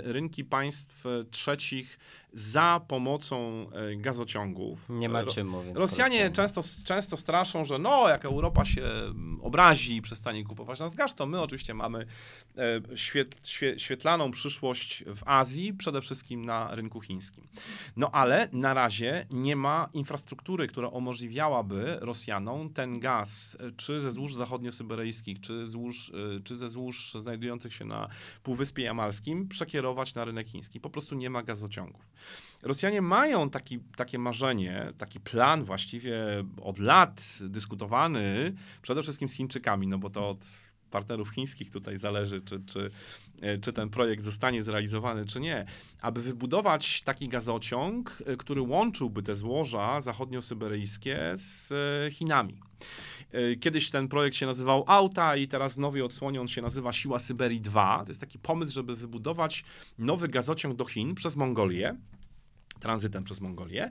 [0.05, 1.99] rynki państw trzecich
[2.32, 4.89] za pomocą e, gazociągów.
[4.89, 5.78] Nie ma czym, mówiąc.
[5.78, 8.82] Rosjanie często, często straszą, że no, jak Europa się
[9.43, 12.07] obrazi i przestanie kupować nas gaz, to my oczywiście mamy
[12.57, 17.49] e, świet, świetlaną przyszłość w Azji, przede wszystkim na rynku chińskim.
[17.97, 24.35] No ale na razie nie ma infrastruktury, która umożliwiałaby Rosjanom ten gaz, czy ze złóż
[24.35, 26.12] zachodniosyberyjskich, czy, złóż,
[26.45, 28.09] czy ze złóż znajdujących się na
[28.43, 30.81] Półwyspie Jamalskim, przekierować na rynek chiński.
[30.81, 32.11] Po prostu nie ma gazociągów.
[32.62, 39.87] Rosjanie mają taki, takie marzenie, taki plan właściwie od lat dyskutowany, przede wszystkim z Chińczykami,
[39.87, 40.47] no bo to od
[40.91, 42.91] partnerów chińskich tutaj zależy, czy, czy,
[43.43, 45.66] e, czy ten projekt zostanie zrealizowany, czy nie,
[46.03, 52.61] aby wybudować taki gazociąg, e, który łączyłby te złoża zachodniosyberyjskie z e, Chinami.
[53.61, 57.61] Kiedyś ten projekt się nazywał Auta i teraz nowy odsłonie on się nazywa Siła Syberii
[57.61, 58.03] 2.
[58.05, 59.64] To jest taki pomysł, żeby wybudować
[59.99, 61.97] nowy gazociąg do Chin przez Mongolię
[62.81, 63.91] tranzytem przez Mongolię,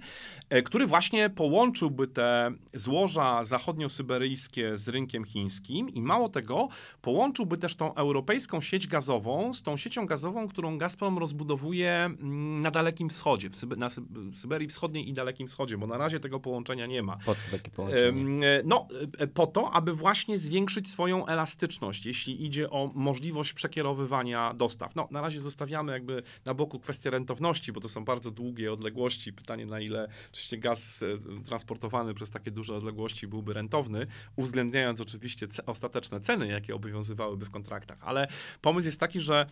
[0.50, 6.68] e, który właśnie połączyłby te złoża zachodniosyberyjskie z rynkiem chińskim i mało tego,
[7.02, 12.72] połączyłby też tą europejską sieć gazową z tą siecią gazową, którą Gazprom rozbudowuje mm, na
[12.72, 13.90] Dalekim Wschodzie, w Sybe na
[14.34, 17.18] Syberii Wschodniej i Dalekim Wschodzie, bo na razie tego połączenia nie ma.
[17.26, 18.48] Po co takie połączenie?
[18.48, 24.54] E, no, e, po to, aby właśnie zwiększyć swoją elastyczność, jeśli idzie o możliwość przekierowywania
[24.54, 24.96] dostaw.
[24.96, 29.34] No, na razie zostawiamy jakby na boku kwestię rentowności, bo to są bardzo długie odległości.
[29.34, 35.48] Pytanie, na ile oczywiście gaz e, transportowany przez takie duże odległości byłby rentowny, uwzględniając oczywiście
[35.66, 37.98] ostateczne ceny, jakie obowiązywałyby w kontraktach.
[38.02, 38.28] Ale
[38.62, 39.46] pomysł jest taki, że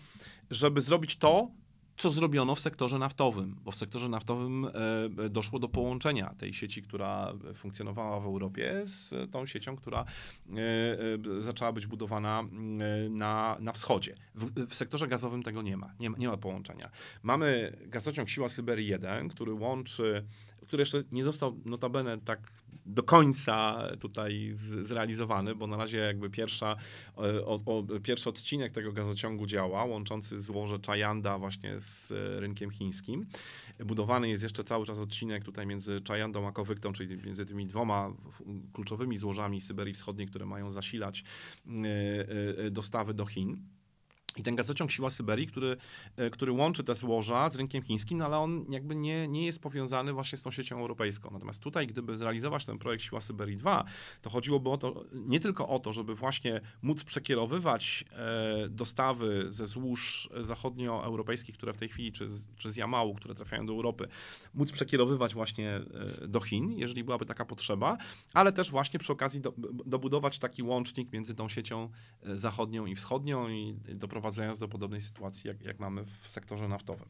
[0.52, 1.52] żeby zrobić to,
[1.98, 4.66] co zrobiono w sektorze naftowym, bo w sektorze naftowym
[5.26, 10.56] e, doszło do połączenia tej sieci, która funkcjonowała w Europie, z tą siecią, która e,
[11.38, 12.44] e, zaczęła być budowana
[13.10, 14.16] na, na wschodzie.
[14.36, 16.90] W, w sektorze gazowym tego nie ma, nie ma, nie ma połączenia.
[17.24, 20.26] Mamy gazociąg Siła Syberii 1, który łączy,
[20.68, 22.52] który jeszcze nie został notabene tak
[22.86, 26.76] do końca tutaj z, zrealizowany, bo na razie jakby pierwsza,
[27.16, 33.26] o, o, pierwszy odcinek tego gazociągu działa, łączący złoże Chajanda właśnie z rynkiem chińskim.
[33.80, 38.14] Budowany jest jeszcze cały czas odcinek tutaj między Chayandą a Kowyktą, czyli między tymi dwoma
[38.74, 41.24] kluczowymi złożami Syberii Wschodniej, które mają zasilać
[41.68, 41.72] y,
[42.66, 43.73] y, dostawy do Chin.
[44.38, 45.78] I ten gazociąg Siła Syberii, który,
[46.18, 49.62] e, który łączy te złoża z rynkiem chińskim, no ale on jakby nie, nie jest
[49.62, 51.30] powiązany właśnie z tą siecią europejską.
[51.32, 53.84] Natomiast tutaj, gdyby zrealizować ten projekt Siła Syberii 2,
[54.22, 59.68] to chodziłoby o to, nie tylko o to, żeby właśnie móc przekierowywać e, dostawy ze
[59.68, 62.28] złóż zachodnioeuropejskich, które w tej chwili, czy,
[62.58, 64.08] czy z Jamału, które trafiają do Europy,
[64.54, 65.70] móc przekierowywać właśnie
[66.24, 67.98] e, do Chin, jeżeli byłaby taka potrzeba,
[68.34, 69.54] ale też właśnie przy okazji do,
[69.86, 71.90] dobudować taki łącznik między tą siecią
[72.36, 77.10] zachodnią i wschodnią i doprowadzić doprowadzając do podobnej sytuacji, jak, jak mamy w sektorze naftowym.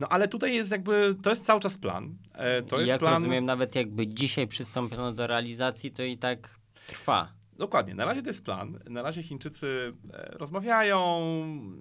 [0.00, 2.16] No ale tutaj jest jakby, to jest cały czas plan.
[2.32, 3.14] E, to jest jak plan...
[3.14, 7.32] rozumiem, nawet jakby dzisiaj przystąpiono do realizacji, to i tak trwa.
[7.58, 8.78] Dokładnie, na razie to jest plan.
[8.88, 11.20] Na razie Chińczycy e, rozmawiają,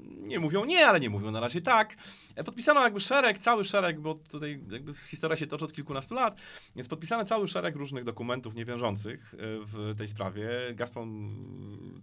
[0.03, 1.95] nie mówią nie, ale nie mówią na razie tak.
[2.45, 6.39] podpisano jakby szereg, cały szereg, bo tutaj jakby historia się toczy od kilkunastu lat,
[6.75, 10.49] jest podpisany cały szereg różnych dokumentów niewiążących e, w tej sprawie.
[10.73, 11.35] Gazprom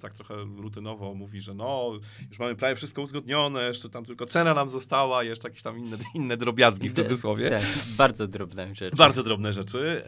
[0.01, 1.93] tak trochę rutynowo mówi, że no,
[2.31, 5.97] już mamy prawie wszystko uzgodnione, jeszcze tam tylko cena nam została, jeszcze jakieś tam inne,
[6.15, 7.51] inne drobiazgi w cudzysłowie.
[7.51, 7.63] Tak,
[7.99, 8.97] bardzo drobne rzeczy.
[8.97, 10.03] Bardzo drobne rzeczy.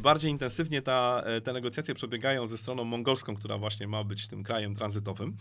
[0.00, 4.74] Bardziej intensywnie ta, te negocjacje przebiegają ze stroną mongolską, która właśnie ma być tym krajem
[4.74, 5.36] tranzytowym.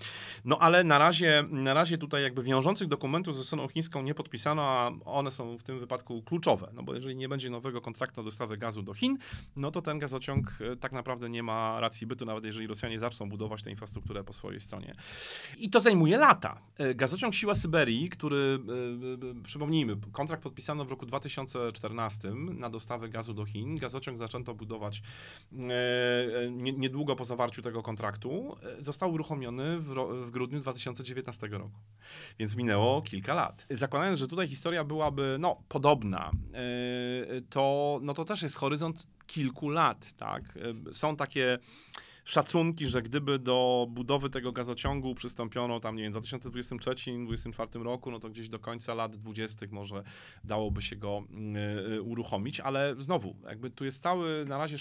[0.46, 4.62] No ale na razie, na razie tutaj jakby wiążących dokumentów ze stroną chińską nie podpisano,
[4.62, 8.24] a one są w tym wypadku kluczowe, no bo jeżeli nie będzie nowego kontraktu o
[8.24, 9.18] dostawę gazu do Chin,
[9.56, 13.30] no to ten gazociąg e, tak naprawdę nie ma racji bytu, nawet jeżeli Rosjanie zaczną
[13.30, 14.96] budować tę infrastrukturę po swojej stronie.
[15.58, 16.62] I to zajmuje lata.
[16.78, 18.60] E, gazociąg Siła Syberii, który,
[19.40, 23.78] e, przypomnijmy, kontrakt podpisano w roku 2014 na dostawę gazu do Chin.
[23.78, 25.02] Gazociąg zaczęto budować
[26.52, 28.56] niedługo po zawarciu tego kontraktu.
[28.80, 29.94] Został uruchomiony w,
[30.26, 31.80] w grudniu 2019 roku.
[32.40, 33.68] Więc minęło kilka lat.
[33.70, 36.32] Zakładając, że tutaj historia byłaby no, podobna,
[37.30, 40.14] yy, to, no, to też jest horyzont kilku lat.
[40.14, 40.44] Tak?
[40.86, 41.60] Yy, są takie
[42.26, 48.20] szacunki, że gdyby do budowy tego gazociągu przystąpiono tam, nie wiem, w 2023-2024 roku, no
[48.20, 49.66] to gdzieś do końca lat 20.
[49.72, 50.04] może
[50.44, 51.24] dałoby się go
[51.96, 54.78] y, uruchomić, ale znowu, jakby tu jest cały na razie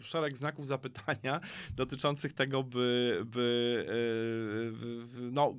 [0.00, 1.40] szereg znaków zapytania
[1.76, 3.86] dotyczących tego, by, by
[5.18, 5.54] y, no,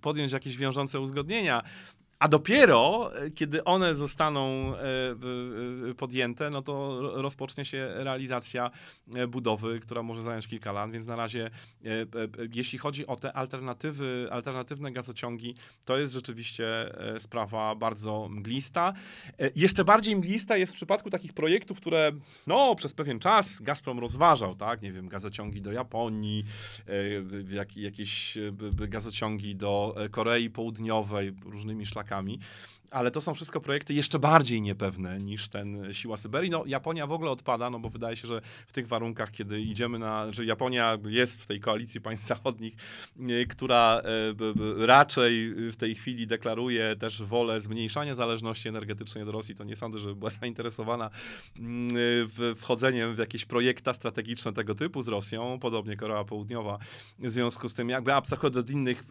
[0.00, 1.62] podjąć jakieś wiążące uzgodnienia.
[2.22, 8.70] A dopiero, e, kiedy one zostaną e, podjęte, no to rozpocznie się realizacja
[9.14, 11.50] e, budowy, która może zająć kilka lat, więc na razie,
[12.54, 15.54] jeśli chodzi o te alternatywy, alternatywne gazociągi,
[15.84, 16.64] to jest rzeczywiście
[17.18, 18.92] sprawa bardzo mglista.
[19.56, 22.12] Jeszcze bardziej mglista jest w przypadku takich projektów, które
[22.46, 26.44] no, przez pewien czas Gazprom rozważał, tak, nie wiem, gazociągi do Japonii,
[27.50, 28.38] jak, jakieś
[28.88, 32.36] gazociągi do Korei Południowej, różnymi szlakami markami
[32.92, 36.50] ale to są wszystko projekty jeszcze bardziej niepewne niż ten Siła Syberii.
[36.50, 39.98] No Japonia w ogóle odpada, no bo wydaje się, że w tych warunkach, kiedy idziemy
[39.98, 42.76] na, że Japonia jest w tej koalicji państw zachodnich,
[43.48, 49.64] która e, raczej w tej chwili deklaruje też wolę zmniejszania zależności energetycznej od Rosji, to
[49.64, 51.10] nie sądzę, żeby była zainteresowana
[51.58, 51.88] mm,
[52.56, 56.78] wchodzeniem w jakieś projekta strategiczne tego typu z Rosją, podobnie Korea Południowa.
[57.18, 59.04] W związku z tym jakby abstrahując od innych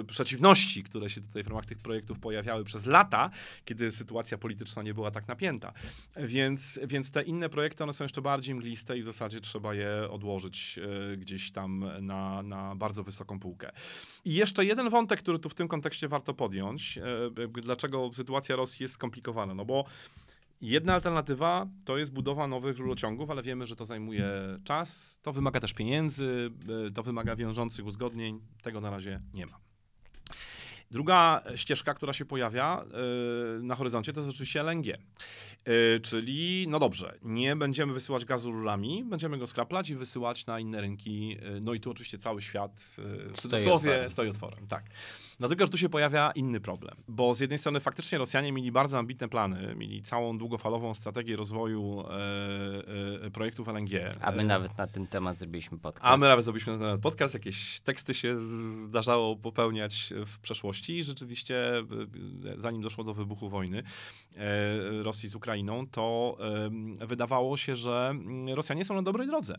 [0.00, 3.25] e, przeciwności, które się tutaj w ramach tych projektów pojawiały przez lata,
[3.64, 5.72] kiedy sytuacja polityczna nie była tak napięta.
[6.16, 10.10] Więc, więc te inne projekty, one są jeszcze bardziej mgliste i w zasadzie trzeba je
[10.10, 10.78] odłożyć
[11.12, 13.72] e, gdzieś tam na, na bardzo wysoką półkę.
[14.24, 18.84] I jeszcze jeden wątek, który tu w tym kontekście warto podjąć, e, dlaczego sytuacja Rosji
[18.84, 19.84] jest skomplikowana, no bo
[20.60, 24.28] Jedna alternatywa to jest budowa nowych rurociągów, ale wiemy, że to zajmuje
[24.64, 26.50] czas, to wymaga też pieniędzy,
[26.88, 28.40] e, to wymaga wiążących uzgodnień.
[28.62, 29.65] Tego na razie nie ma.
[30.90, 32.84] Druga ścieżka, która się pojawia
[33.56, 34.86] yy, na horyzoncie, to jest oczywiście LNG.
[34.86, 40.60] Yy, czyli, no dobrze, nie będziemy wysyłać gazu rurami, będziemy go skraplać i wysyłać na
[40.60, 41.28] inne rynki.
[41.28, 44.66] Yy, no i tu oczywiście cały świat w cudzysłowie stoi, stoi otworem.
[44.66, 44.84] Tak.
[45.40, 48.98] Tylko, że tu się pojawia inny problem, bo z jednej strony faktycznie Rosjanie mieli bardzo
[48.98, 53.90] ambitne plany, mieli całą długofalową strategię rozwoju e, e, projektów LNG.
[54.20, 56.06] A my nawet na ten temat zrobiliśmy podcast.
[56.06, 60.98] A my nawet zrobiliśmy na ten temat podcast, jakieś teksty się zdarzało popełniać w przeszłości
[60.98, 61.84] i rzeczywiście, e,
[62.58, 63.82] zanim doszło do wybuchu wojny
[64.36, 66.36] e, Rosji z Ukrainą, to
[67.00, 68.14] e, wydawało się, że
[68.54, 69.58] Rosjanie są na dobrej drodze.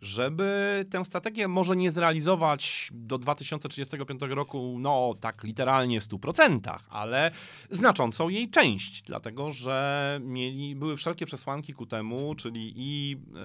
[0.00, 7.30] Żeby tę strategię może nie zrealizować do 2035 roku, no tak literalnie w 100%, ale
[7.70, 13.36] znaczącą jej część, dlatego że mieli, były wszelkie przesłanki ku temu, czyli i e,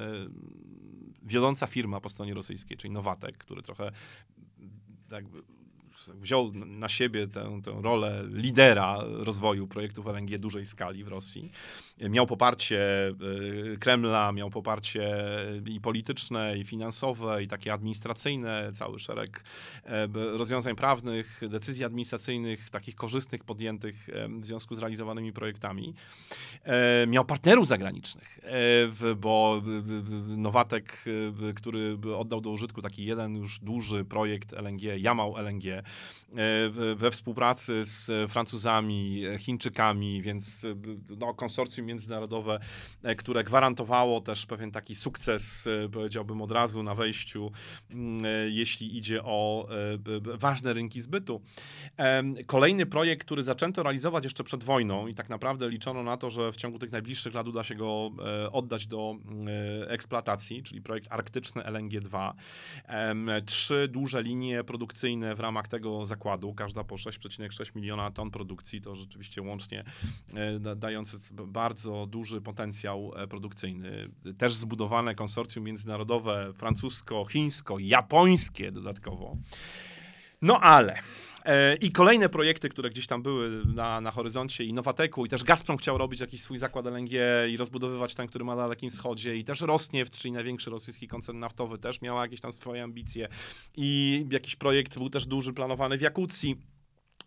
[1.23, 3.91] wiodąca firma po stronie rosyjskiej, czyli Nowatek, który trochę
[5.11, 5.41] jakby
[6.07, 11.51] wziął na siebie tę, tę rolę lidera rozwoju projektów LNG dużej skali w Rosji.
[12.09, 13.07] Miał poparcie
[13.73, 15.25] y, Kremla, miał poparcie
[15.65, 19.43] i polityczne, i finansowe, i takie administracyjne, cały szereg
[19.85, 25.93] e, rozwiązań prawnych, decyzji administracyjnych, takich korzystnych podjętych e, w związku z realizowanymi projektami.
[26.63, 28.39] E, miał partnerów zagranicznych,
[29.17, 29.61] bo
[30.37, 31.03] Nowatek,
[31.55, 35.83] który oddał do użytku taki jeden już duży projekt LNG, Jamał LNG,
[36.95, 40.67] we współpracy z Francuzami, Chińczykami, więc
[41.19, 42.59] no, konsorcjum międzynarodowe,
[43.03, 47.51] e, które gwarantowało też pewien taki sukces, powiedziałbym od razu na wejściu,
[47.89, 49.67] mm, jeśli idzie o
[50.39, 51.41] ważne rynki zbytu.
[52.45, 56.51] Kolejny projekt, który zaczęto realizować jeszcze przed wojną i tak naprawdę liczono na to, że
[56.51, 58.11] w ciągu tych najbliższych lat uda się go
[58.51, 59.15] oddać do
[59.87, 62.33] eksploatacji, czyli projekt arktyczny LNG-2.
[63.45, 68.95] Trzy duże linie produkcyjne w ramach tego zakładu, każda po 6,6 miliona ton produkcji, to
[68.95, 69.83] rzeczywiście łącznie
[70.33, 74.11] e, dające bardzo duży potencjał e, produkcyjny.
[74.37, 79.37] Też zbudowane konsorcjum międzynarodowe francusko-chińsko-japońskie dodatkowo.
[80.41, 81.01] No ale
[81.45, 85.43] E, I kolejne projekty, które gdzieś tam były na, na horyzoncie i Nowateku, i też
[85.43, 87.11] Gazprom chciał robić jakiś swój zakład LNG
[87.49, 91.39] i rozbudowywać ten, który ma na Dalekim Wschodzie, i też Rosnieft, czyli największy rosyjski koncern
[91.39, 93.27] naftowy, też miał jakieś tam swoje ambicje.
[93.75, 96.55] I jakiś projekt był też duży, planowany w Jakucji.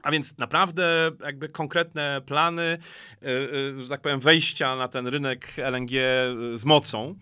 [0.05, 5.53] A więc naprawdę jakby konkretne plany, e, e, że tak powiem, wejścia na ten rynek
[5.57, 5.91] LNG
[6.55, 7.15] z mocą.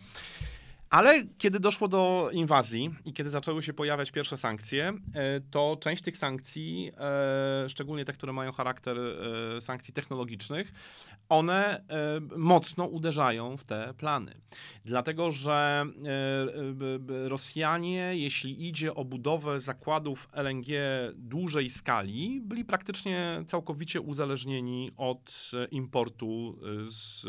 [0.93, 6.03] Ale kiedy doszło do inwazji i kiedy zaczęły się pojawiać pierwsze sankcje, e, to część
[6.03, 10.73] tych sankcji, e, szczególnie te, które mają charakter e, sankcji technologicznych,
[11.29, 11.85] one
[12.37, 14.35] mocno uderzają w te plany.
[14.85, 15.87] Dlatego, że
[17.09, 20.67] Rosjanie, jeśli idzie o budowę zakładów LNG
[21.15, 27.23] dużej skali, byli praktycznie całkowicie uzależnieni od importu z,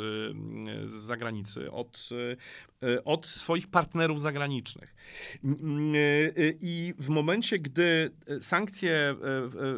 [0.85, 2.09] z zagranicy, od
[3.05, 4.95] od swoich partnerów zagranicznych.
[5.43, 5.47] E,
[6.61, 8.11] I w momencie, gdy
[8.41, 9.15] sankcje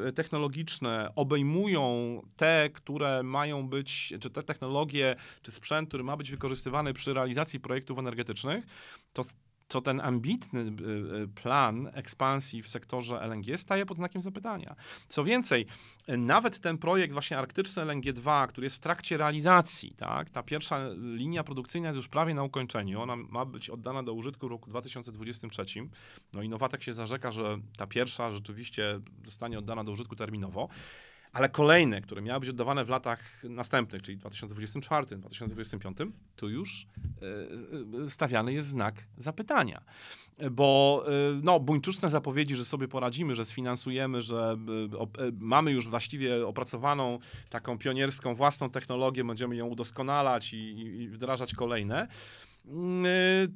[0.07, 6.31] e, technologiczne obejmują te, które mają być, czy te technologie, czy sprzęt, który ma być
[6.31, 8.65] wykorzystywany przy realizacji projektów energetycznych,
[9.13, 9.23] to
[9.67, 10.63] co ten ambitny y,
[11.23, 14.75] y, plan ekspansji w sektorze LNG staje pod znakiem zapytania.
[15.07, 15.65] Co więcej,
[16.07, 20.79] nawet ten projekt właśnie arktyczny LNG-2, który jest w trakcie realizacji, tak, ta pierwsza
[21.15, 24.69] linia produkcyjna jest już prawie na ukończeniu, ona ma być oddana do użytku w roku
[24.69, 25.65] 2023,
[26.33, 30.69] no i Nowatek się zarzeka, że ta pierwsza rzeczywiście zostanie oddana do użytku terminowo,
[31.35, 35.97] ale kolejne, które miały być oddawane w latach następnych, czyli 2024, 2025,
[36.35, 36.87] tu już
[37.97, 39.81] e, e, stawiany jest znak zapytania.
[40.51, 41.11] Bo e,
[41.43, 44.57] no, buńczuczne zapowiedzi, że sobie poradzimy, że sfinansujemy, że
[45.39, 52.07] mamy już właściwie opracowaną taką pionierską własną technologię, będziemy ją udoskonalać i, i wdrażać kolejne
[52.65, 53.05] mm,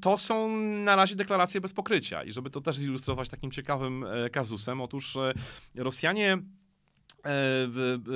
[0.02, 2.24] to są na razie deklaracje bez pokrycia.
[2.24, 5.18] I żeby to też zilustrować takim ciekawym kazusem, otóż
[5.76, 6.38] Rosjanie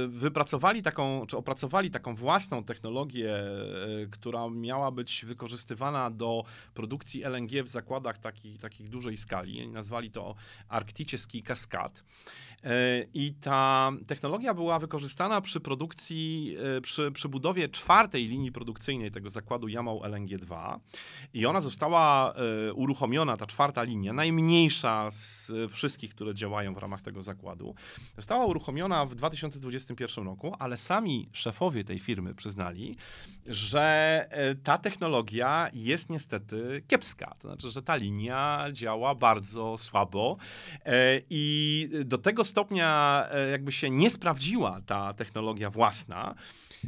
[0.08, 3.48] wypracowali taką, czy opracowali taką własną technologię, e,
[4.12, 6.44] która miała być wykorzystywana do
[6.74, 9.68] produkcji LNG w zakładach takich, takich dużej skali.
[9.68, 10.36] Nazwali to
[10.70, 12.04] Arktycki Kaskad.
[12.64, 19.30] E, I ta technologia była wykorzystana przy produkcji, przy, przy budowie czwartej linii produkcyjnej tego
[19.30, 20.80] zakładu Jamał LNG-2.
[21.34, 22.34] I ona została
[22.76, 27.76] uruchomiona, ta czwarta linia, najmniejsza z wszystkich, które działają w ramach tego zakładu,
[28.18, 32.96] została uruchomiona w 2021 roku, ale sami szefowie tej firmy przyznali,
[33.46, 33.82] że
[34.30, 37.36] e, ta technologia jest niestety kiepska.
[37.40, 40.38] To znaczy, że ta linia działa bardzo słabo
[40.86, 46.36] e, i do tego stopnia e, jakby się nie sprawdziła ta technologia własna,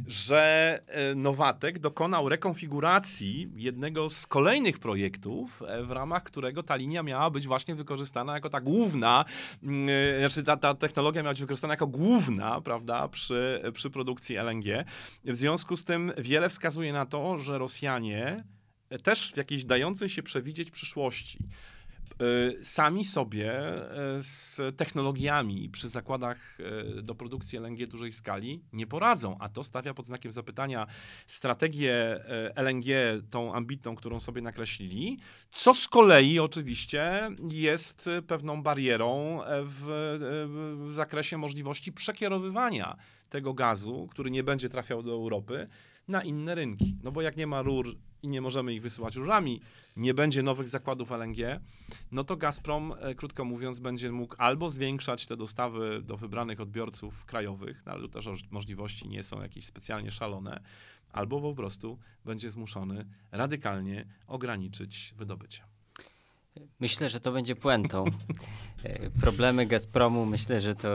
[0.06, 0.80] że
[1.16, 7.74] Nowatek dokonał rekonfiguracji jednego z kolejnych projektów, w ramach którego ta linia miała być właśnie
[7.74, 9.24] wykorzystana jako ta główna,
[9.62, 14.84] mm, znaczy ta, ta technologia miała być wykorzystana jako główna, prawda, przy, przy produkcji LNG.
[15.24, 18.44] W związku z tym wiele wskazuje na to, że Rosjanie
[19.02, 21.38] też w jakiejś dającej się przewidzieć przyszłości
[22.62, 23.52] sami sobie
[24.18, 26.58] y, z technologiami przy zakładach
[26.98, 30.86] y, do produkcji LNG dużej skali nie poradzą, a to stawia pod znakiem zapytania
[31.26, 32.24] strategię
[32.54, 32.86] LNG,
[33.30, 35.18] tą ambitną, którą sobie nakreślili,
[35.50, 39.84] co z kolei oczywiście jest pewną barierą w,
[40.88, 42.96] w zakresie możliwości przekierowywania
[43.28, 45.68] tego gazu, który nie będzie trafiał do Europy,
[46.08, 46.96] na inne rynki.
[47.02, 49.60] No bo jak nie ma rur i nie możemy ich wysyłać rurami,
[49.96, 51.60] nie będzie nowych zakładów LNG,
[52.12, 57.24] no to Gazprom, e, krótko mówiąc, będzie mógł albo zwiększać te dostawy do wybranych odbiorców
[57.24, 60.60] krajowych, no ale też możliwości nie są jakieś specjalnie szalone,
[61.12, 65.75] albo po prostu będzie zmuszony radykalnie ograniczyć wydobycie.
[66.80, 68.04] Myślę, że to będzie puentą.
[68.84, 70.88] E, problemy Gazpromu, myślę, że to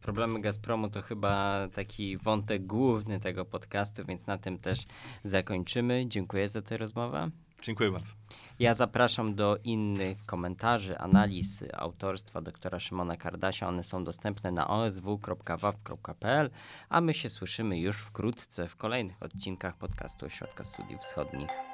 [0.00, 4.78] problemy Gazpromu to chyba taki wątek główny tego podcastu, więc na tym też
[5.24, 6.04] zakończymy.
[6.08, 7.30] Dziękuję za tę rozmowę.
[7.62, 8.12] Dziękuję bardzo.
[8.58, 13.68] Ja zapraszam do innych komentarzy, analiz autorstwa doktora Szymona Kardasia.
[13.68, 16.50] One są dostępne na osw.waw.pl,
[16.88, 21.73] a my się słyszymy już wkrótce w kolejnych odcinkach podcastu Ośrodka Studiów Wschodnich.